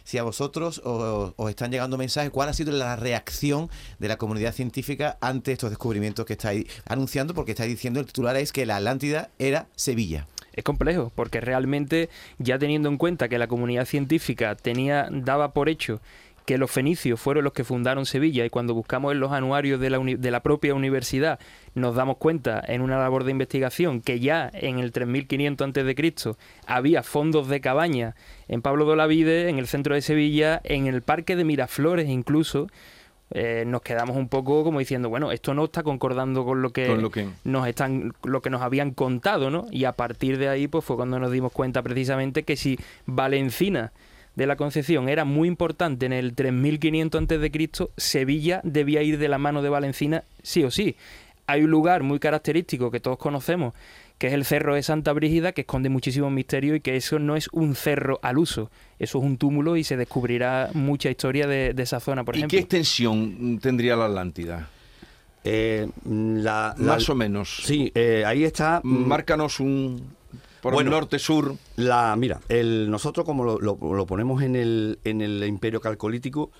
si 0.03 0.17
a 0.17 0.23
vosotros 0.23 0.81
os, 0.83 1.33
están 1.49 1.71
llegando 1.71 1.97
mensajes, 1.97 2.31
cuál 2.31 2.49
ha 2.49 2.53
sido 2.53 2.71
la 2.71 2.95
reacción 2.95 3.69
de 3.99 4.07
la 4.07 4.17
comunidad 4.17 4.53
científica 4.53 5.17
ante 5.21 5.51
estos 5.51 5.69
descubrimientos 5.69 6.25
que 6.25 6.33
estáis 6.33 6.65
anunciando, 6.85 7.33
porque 7.33 7.51
estáis 7.51 7.69
diciendo, 7.69 7.99
el 7.99 8.05
titular 8.05 8.35
es 8.35 8.51
que 8.51 8.65
la 8.65 8.77
Atlántida 8.77 9.29
era 9.39 9.67
Sevilla. 9.75 10.27
Es 10.53 10.63
complejo, 10.63 11.11
porque 11.15 11.39
realmente 11.39 12.09
ya 12.37 12.59
teniendo 12.59 12.89
en 12.89 12.97
cuenta 12.97 13.29
que 13.29 13.37
la 13.37 13.47
comunidad 13.47 13.85
científica 13.85 14.55
tenía, 14.55 15.07
daba 15.09 15.53
por 15.53 15.69
hecho 15.69 16.01
que 16.45 16.57
los 16.57 16.71
fenicios 16.71 17.19
fueron 17.19 17.43
los 17.43 17.53
que 17.53 17.63
fundaron 17.63 18.05
Sevilla 18.05 18.45
y 18.45 18.49
cuando 18.49 18.73
buscamos 18.73 19.11
en 19.11 19.19
los 19.19 19.31
anuarios 19.31 19.79
de 19.79 19.89
la, 19.89 19.99
de 19.99 20.31
la 20.31 20.41
propia 20.41 20.73
universidad 20.73 21.39
nos 21.75 21.95
damos 21.95 22.17
cuenta 22.17 22.63
en 22.67 22.81
una 22.81 22.97
labor 22.99 23.23
de 23.23 23.31
investigación 23.31 24.01
que 24.01 24.19
ya 24.19 24.49
en 24.53 24.79
el 24.79 24.91
3500 24.91 25.67
a.C. 25.67 26.35
había 26.65 27.03
fondos 27.03 27.47
de 27.47 27.61
cabaña 27.61 28.15
en 28.47 28.61
Pablo 28.61 28.85
de 28.85 28.91
Olavide, 28.91 29.49
en 29.49 29.59
el 29.59 29.67
centro 29.67 29.95
de 29.95 30.01
Sevilla, 30.01 30.61
en 30.63 30.87
el 30.87 31.01
parque 31.01 31.35
de 31.35 31.43
Miraflores 31.43 32.09
incluso, 32.09 32.67
eh, 33.33 33.63
nos 33.65 33.81
quedamos 33.81 34.17
un 34.17 34.27
poco 34.27 34.65
como 34.65 34.79
diciendo, 34.79 35.07
bueno, 35.07 35.31
esto 35.31 35.53
no 35.53 35.63
está 35.63 35.83
concordando 35.83 36.43
con 36.43 36.61
lo 36.61 36.71
que, 36.71 36.89
nos 37.45 37.67
están, 37.67 38.13
lo 38.23 38.41
que 38.41 38.49
nos 38.49 38.61
habían 38.61 38.91
contado, 38.91 39.49
¿no? 39.49 39.67
Y 39.71 39.85
a 39.85 39.93
partir 39.93 40.37
de 40.37 40.49
ahí, 40.49 40.67
pues 40.67 40.83
fue 40.83 40.97
cuando 40.97 41.17
nos 41.17 41.31
dimos 41.31 41.53
cuenta 41.53 41.81
precisamente 41.81 42.43
que 42.43 42.57
si 42.57 42.77
Valencina 43.05 43.93
de 44.35 44.47
la 44.47 44.55
Concepción 44.55 45.09
era 45.09 45.25
muy 45.25 45.47
importante 45.47 46.05
en 46.05 46.13
el 46.13 46.33
3500 46.33 47.21
a.C., 47.23 47.89
Sevilla 47.97 48.61
debía 48.63 49.01
ir 49.03 49.17
de 49.17 49.27
la 49.27 49.37
mano 49.37 49.61
de 49.61 49.69
Valencina 49.69 50.23
sí 50.41 50.63
o 50.63 50.71
sí. 50.71 50.95
Hay 51.47 51.63
un 51.63 51.71
lugar 51.71 52.03
muy 52.03 52.19
característico 52.19 52.91
que 52.91 52.99
todos 52.99 53.17
conocemos, 53.17 53.73
que 54.17 54.27
es 54.27 54.33
el 54.33 54.45
cerro 54.45 54.75
de 54.75 54.83
Santa 54.83 55.11
Brígida, 55.13 55.51
que 55.51 55.61
esconde 55.61 55.89
muchísimos 55.89 56.31
misterios 56.31 56.77
y 56.77 56.79
que 56.79 56.95
eso 56.95 57.19
no 57.19 57.35
es 57.35 57.49
un 57.51 57.75
cerro 57.75 58.19
al 58.21 58.37
uso, 58.37 58.69
eso 58.99 59.17
es 59.17 59.23
un 59.23 59.37
túmulo 59.37 59.75
y 59.75 59.83
se 59.83 59.97
descubrirá 59.97 60.69
mucha 60.73 61.09
historia 61.09 61.47
de, 61.47 61.73
esa 61.77 61.99
zona, 61.99 62.23
por 62.23 62.35
ejemplo. 62.35 62.55
¿Y 62.55 62.59
qué 62.59 62.63
extensión 62.63 63.59
tendría 63.59 63.95
la 63.95 64.05
Atlántida? 64.05 64.69
Eh, 65.43 65.89
Más 66.05 67.09
o 67.09 67.15
menos. 67.15 67.63
Sí, 67.65 67.91
eh, 67.95 68.23
ahí 68.25 68.43
está. 68.43 68.79
Márcanos 68.83 69.59
un, 69.59 70.15
por 70.61 70.81
el 70.81 70.89
norte-sur. 70.89 71.55
La, 71.75 72.15
mira, 72.15 72.39
el, 72.49 72.89
nosotros 72.89 73.25
como 73.25 73.43
lo, 73.43 74.05
ponemos 74.05 74.41
en 74.43 74.55
el, 74.55 74.99
en 75.03 75.21
el 75.21 75.43
imperio 75.43 75.81
calcolítico, 75.81 76.51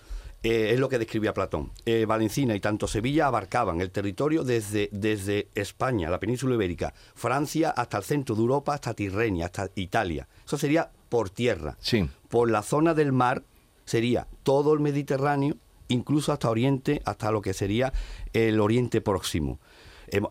eh, 0.43 0.71
es 0.73 0.79
lo 0.79 0.89
que 0.89 0.97
describía 0.97 1.33
Platón. 1.33 1.71
Eh, 1.85 2.05
Valencina 2.05 2.55
y 2.55 2.59
tanto 2.59 2.87
Sevilla 2.87 3.27
abarcaban 3.27 3.79
el 3.79 3.91
territorio 3.91 4.43
desde, 4.43 4.89
desde 4.91 5.49
España, 5.53 6.09
la 6.09 6.19
península 6.19 6.55
ibérica, 6.55 6.93
Francia 7.13 7.69
hasta 7.69 7.97
el 7.97 8.03
centro 8.03 8.35
de 8.35 8.41
Europa, 8.41 8.73
hasta 8.73 8.93
Tirrenia, 8.93 9.45
hasta 9.45 9.69
Italia. 9.75 10.27
Eso 10.45 10.57
sería 10.57 10.89
por 11.09 11.29
tierra. 11.29 11.77
Sí. 11.79 12.09
Por 12.27 12.49
la 12.49 12.63
zona 12.63 12.93
del 12.93 13.11
mar 13.11 13.43
sería 13.85 14.27
todo 14.43 14.73
el 14.73 14.79
Mediterráneo, 14.79 15.57
incluso 15.89 16.31
hasta 16.31 16.49
Oriente, 16.49 17.01
hasta 17.05 17.31
lo 17.31 17.41
que 17.41 17.53
sería 17.53 17.93
el 18.33 18.59
Oriente 18.59 19.01
Próximo 19.01 19.59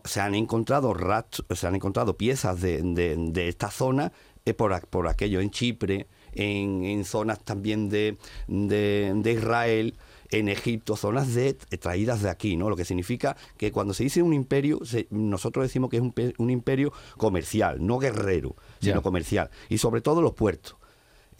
se 0.05 0.21
han 0.21 0.35
encontrado 0.35 0.93
se 1.53 1.67
han 1.67 1.75
encontrado 1.75 2.17
piezas 2.17 2.61
de, 2.61 3.47
esta 3.47 3.71
zona 3.71 4.11
eh, 4.45 4.53
por, 4.53 4.87
por, 4.87 5.07
aquello 5.07 5.39
en 5.39 5.51
Chipre, 5.51 6.07
en, 6.33 7.03
zonas 7.05 7.43
también 7.43 7.89
de, 7.89 8.17
Israel, 8.47 9.97
en 10.29 10.49
Egipto, 10.49 10.95
zonas 10.95 11.33
de, 11.33 11.53
traídas 11.53 12.21
de 12.21 12.29
aquí, 12.29 12.55
¿no? 12.55 12.69
Lo 12.69 12.75
que 12.75 12.85
significa 12.85 13.35
que 13.57 13.71
cuando 13.71 13.93
se 13.93 14.03
dice 14.03 14.21
un 14.21 14.33
imperio, 14.33 14.79
nosotros 15.09 15.63
decimos 15.63 15.89
que 15.89 15.97
es 15.97 16.03
un, 16.37 16.49
imperio 16.49 16.93
comercial, 17.17 17.85
no 17.85 17.99
guerrero, 17.99 18.55
sino 18.79 19.01
comercial. 19.01 19.49
Y 19.69 19.77
sobre 19.77 20.01
todo 20.01 20.21
los 20.21 20.33
puertos. 20.33 20.75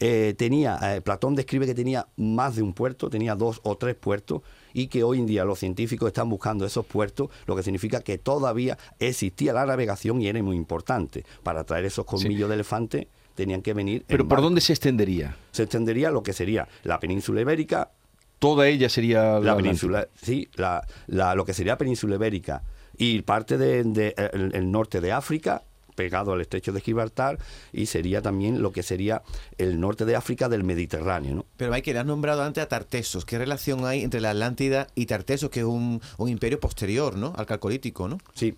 Eh, 0.04 0.34
tenía, 0.36 0.80
eh, 0.82 1.00
Platón 1.00 1.36
describe 1.36 1.64
que 1.64 1.76
tenía 1.76 2.08
más 2.16 2.56
de 2.56 2.62
un 2.62 2.72
puerto, 2.72 3.08
tenía 3.08 3.36
dos 3.36 3.60
o 3.62 3.76
tres 3.76 3.94
puertos, 3.94 4.42
y 4.72 4.88
que 4.88 5.04
hoy 5.04 5.20
en 5.20 5.26
día 5.26 5.44
los 5.44 5.60
científicos 5.60 6.08
están 6.08 6.28
buscando 6.28 6.66
esos 6.66 6.84
puertos, 6.84 7.30
lo 7.46 7.54
que 7.54 7.62
significa 7.62 8.00
que 8.00 8.18
todavía 8.18 8.76
existía 8.98 9.52
la 9.52 9.64
navegación 9.64 10.20
y 10.20 10.26
era 10.26 10.42
muy 10.42 10.56
importante. 10.56 11.24
Para 11.44 11.62
traer 11.62 11.84
esos 11.84 12.04
colmillos 12.04 12.48
de 12.48 12.56
elefante 12.56 13.06
tenían 13.36 13.62
que 13.62 13.74
venir. 13.74 14.04
¿Pero 14.08 14.26
por 14.26 14.42
dónde 14.42 14.60
se 14.60 14.72
extendería? 14.72 15.36
Se 15.52 15.62
extendería 15.62 16.10
lo 16.10 16.24
que 16.24 16.32
sería 16.32 16.66
la 16.82 16.98
península 16.98 17.40
ibérica. 17.40 17.92
Toda 18.40 18.66
ella 18.66 18.88
sería 18.88 19.38
la, 19.38 19.56
península, 19.56 20.08
sí, 20.20 20.48
la, 20.56 20.84
lo 21.06 21.44
que 21.44 21.54
sería 21.54 21.78
península 21.78 22.16
ibérica 22.16 22.64
y 22.96 23.22
parte 23.22 23.56
del 23.56 23.92
de, 23.92 24.16
el 24.52 24.68
norte 24.68 25.00
de 25.00 25.12
África 25.12 25.62
pegado 25.94 26.32
al 26.32 26.40
estrecho 26.40 26.72
de 26.72 26.80
Gibraltar 26.80 27.38
y 27.72 27.86
sería 27.86 28.22
también 28.22 28.62
lo 28.62 28.72
que 28.72 28.82
sería 28.82 29.22
el 29.58 29.80
norte 29.80 30.04
de 30.04 30.16
África 30.16 30.48
del 30.48 30.64
Mediterráneo. 30.64 31.34
¿no? 31.34 31.46
Pero 31.56 31.72
que 31.82 31.98
has 31.98 32.06
nombrado 32.06 32.42
antes 32.42 32.62
a 32.62 32.68
Tartesos. 32.68 33.24
¿Qué 33.24 33.38
relación 33.38 33.84
hay 33.84 34.02
entre 34.02 34.20
la 34.20 34.30
Atlántida 34.30 34.86
y 34.94 35.06
Tartesos, 35.06 35.50
que 35.50 35.60
es 35.60 35.66
un, 35.66 36.00
imperio 36.18 36.60
posterior 36.60 37.16
¿no? 37.16 37.32
al 37.36 37.46
calcolítico? 37.46 38.08
¿no? 38.08 38.18
Sí. 38.34 38.56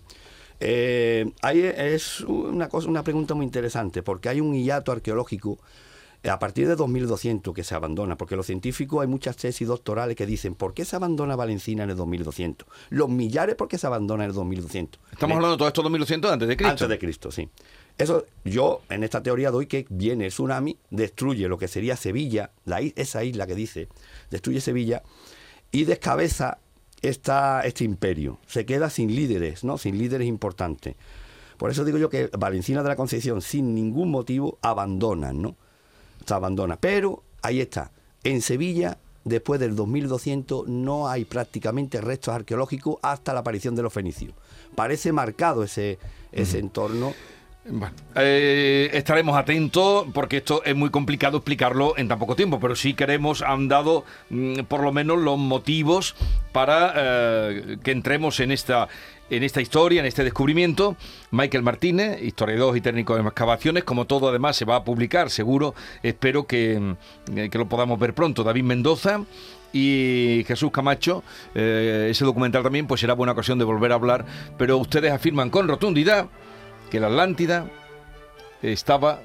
Eh, 0.59 1.31
ahí 1.41 1.59
es 1.59 2.21
una, 2.21 2.69
cosa, 2.69 2.87
una 2.87 3.03
pregunta 3.03 3.33
muy 3.33 3.45
interesante, 3.45 4.01
porque 4.03 4.29
hay 4.29 4.39
un 4.39 4.53
hiato 4.53 4.91
arqueológico 4.91 5.59
a 6.29 6.39
partir 6.39 6.67
de 6.67 6.75
2200 6.75 7.53
que 7.53 7.63
se 7.63 7.75
abandona, 7.75 8.17
porque 8.17 8.35
los 8.35 8.45
científicos 8.45 9.01
hay 9.01 9.07
muchas 9.07 9.37
tesis 9.37 9.67
doctorales 9.67 10.15
que 10.15 10.25
dicen, 10.25 10.55
¿por 10.55 10.73
qué 10.73 10.85
se 10.85 10.95
abandona 10.95 11.35
Valencina 11.35 11.83
en 11.83 11.91
el 11.91 11.95
2200? 11.95 12.67
Los 12.89 13.09
millares, 13.09 13.55
¿por 13.55 13.67
qué 13.67 13.77
se 13.77 13.87
abandona 13.87 14.23
en 14.23 14.29
el 14.31 14.35
2200? 14.35 15.01
Estamos 15.11 15.35
hablando 15.35 15.55
de 15.55 15.57
todo 15.57 15.67
esto 15.67 15.81
2200 15.81 16.31
antes 16.31 16.47
de 16.47 16.57
Cristo. 16.57 16.71
Antes 16.71 16.89
de 16.89 16.99
Cristo, 16.99 17.31
sí. 17.31 17.49
Eso, 17.97 18.25
yo 18.43 18.81
en 18.89 19.03
esta 19.03 19.23
teoría 19.23 19.51
doy 19.51 19.67
que 19.67 19.85
viene 19.89 20.25
el 20.25 20.31
tsunami, 20.31 20.77
destruye 20.89 21.47
lo 21.47 21.57
que 21.57 21.67
sería 21.67 21.95
Sevilla, 21.95 22.51
la, 22.65 22.79
esa 22.79 23.23
isla 23.23 23.47
que 23.47 23.55
dice, 23.55 23.87
destruye 24.29 24.59
Sevilla 24.59 25.03
y 25.71 25.85
descabeza 25.85 26.59
esta, 27.01 27.61
este 27.61 27.83
imperio. 27.83 28.39
Se 28.47 28.65
queda 28.65 28.89
sin 28.89 29.15
líderes, 29.15 29.63
¿no? 29.63 29.77
Sin 29.77 29.97
líderes 29.97 30.27
importantes. 30.27 30.95
Por 31.57 31.71
eso 31.71 31.85
digo 31.85 31.97
yo 31.97 32.09
que 32.09 32.29
Valencina 32.37 32.83
de 32.83 32.89
la 32.89 32.95
Concepción, 32.95 33.41
sin 33.41 33.73
ningún 33.73 34.11
motivo, 34.11 34.59
abandonan, 34.61 35.41
¿no? 35.41 35.55
Se 36.25 36.33
abandona. 36.33 36.77
Pero 36.77 37.23
ahí 37.41 37.61
está. 37.61 37.91
En 38.23 38.41
Sevilla, 38.41 38.97
después 39.23 39.59
del 39.59 39.75
2200, 39.75 40.67
no 40.67 41.07
hay 41.07 41.25
prácticamente 41.25 42.01
restos 42.01 42.33
arqueológicos 42.33 42.97
hasta 43.01 43.33
la 43.33 43.41
aparición 43.41 43.75
de 43.75 43.83
los 43.83 43.93
fenicios. 43.93 44.33
Parece 44.75 45.11
marcado 45.11 45.63
ese, 45.63 45.99
ese 46.31 46.59
entorno. 46.59 47.13
Bueno, 47.67 47.95
eh, 48.15 48.91
estaremos 48.93 49.35
atentos 49.35 50.05
porque 50.13 50.37
esto 50.37 50.63
es 50.63 50.75
muy 50.75 50.91
complicado 50.91 51.37
explicarlo 51.37 51.97
en 51.97 52.07
tan 52.07 52.19
poco 52.19 52.35
tiempo, 52.35 52.59
pero 52.59 52.75
sí 52.75 52.93
queremos, 52.93 53.41
han 53.41 53.67
dado 53.67 54.05
mm, 54.29 54.65
por 54.67 54.83
lo 54.83 54.93
menos 54.93 55.17
los 55.17 55.39
motivos 55.39 56.15
para 56.51 56.93
eh, 56.95 57.77
que 57.83 57.89
entremos 57.89 58.39
en 58.39 58.51
esta 58.51 58.87
en 59.31 59.41
esta 59.41 59.59
historia, 59.61 60.01
en 60.01 60.05
este 60.05 60.23
descubrimiento. 60.23 60.95
Michael 61.31 61.63
Martínez, 61.63 62.21
historiador 62.21 62.77
y 62.77 62.81
técnico 62.81 63.15
de 63.15 63.23
excavaciones, 63.23 63.83
como 63.83 64.05
todo 64.05 64.29
además 64.29 64.55
se 64.55 64.65
va 64.65 64.75
a 64.75 64.83
publicar, 64.83 65.31
seguro, 65.31 65.73
espero 66.03 66.45
que, 66.45 66.95
eh, 67.35 67.49
que 67.49 67.57
lo 67.57 67.67
podamos 67.67 67.97
ver 67.97 68.13
pronto. 68.13 68.43
David 68.43 68.63
Mendoza 68.63 69.25
y 69.73 70.43
Jesús 70.47 70.69
Camacho, 70.71 71.23
ese 71.55 72.23
documental 72.23 72.61
también, 72.61 72.85
pues 72.85 73.01
será 73.01 73.15
buena 73.15 73.33
ocasión 73.33 73.57
de 73.57 73.65
volver 73.65 73.91
a 73.91 73.95
hablar, 73.95 74.25
pero 74.57 74.77
ustedes 74.77 75.11
afirman 75.11 75.49
con 75.49 75.67
rotundidad 75.67 76.29
que 76.95 77.01
la 77.01 77.07
Atlántida 77.07 77.65
estaba, 78.61 79.19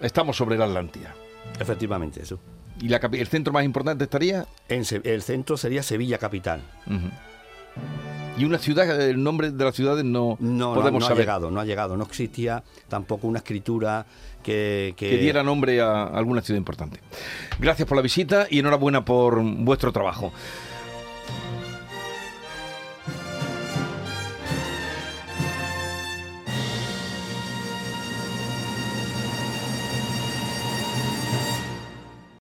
estamos 0.00 0.36
sobre 0.36 0.58
la 0.58 0.66
Atlántida. 0.66 1.14
Efectivamente, 1.58 2.20
eso. 2.22 2.38
¿Y 2.82 2.88
la, 2.88 2.98
el 2.98 3.26
centro 3.28 3.50
más 3.50 3.64
importante 3.64 4.04
estaría? 4.04 4.46
En, 4.68 4.82
el 5.04 5.22
centro 5.22 5.56
sería 5.56 5.82
Sevilla 5.82 6.18
Capital. 6.18 6.60
Y 8.36 8.44
una 8.44 8.58
ciudad, 8.58 9.00
el 9.00 9.22
nombre 9.22 9.52
de 9.52 9.64
las 9.64 9.74
ciudades 9.74 10.04
no, 10.04 10.36
No, 10.38 10.74
no, 10.74 10.74
podemos 10.74 11.00
no 11.00 11.06
ha 11.06 11.08
saber. 11.08 11.22
llegado, 11.24 11.50
no 11.50 11.60
ha 11.60 11.64
llegado. 11.64 11.96
No 11.96 12.04
existía 12.04 12.62
tampoco 12.88 13.26
una 13.26 13.38
escritura 13.38 14.04
que... 14.42 14.92
que- 14.98 15.08
que 15.08 15.16
diera 15.16 15.42
nombre 15.42 15.80
a 15.80 16.02
alguna 16.04 16.42
ciudad 16.42 16.58
importante. 16.58 17.00
Gracias 17.58 17.88
por 17.88 17.96
la 17.96 18.02
visita 18.02 18.46
y 18.50 18.58
enhorabuena 18.58 19.02
por 19.02 19.40
vuestro 19.42 19.92
trabajo. 19.92 20.30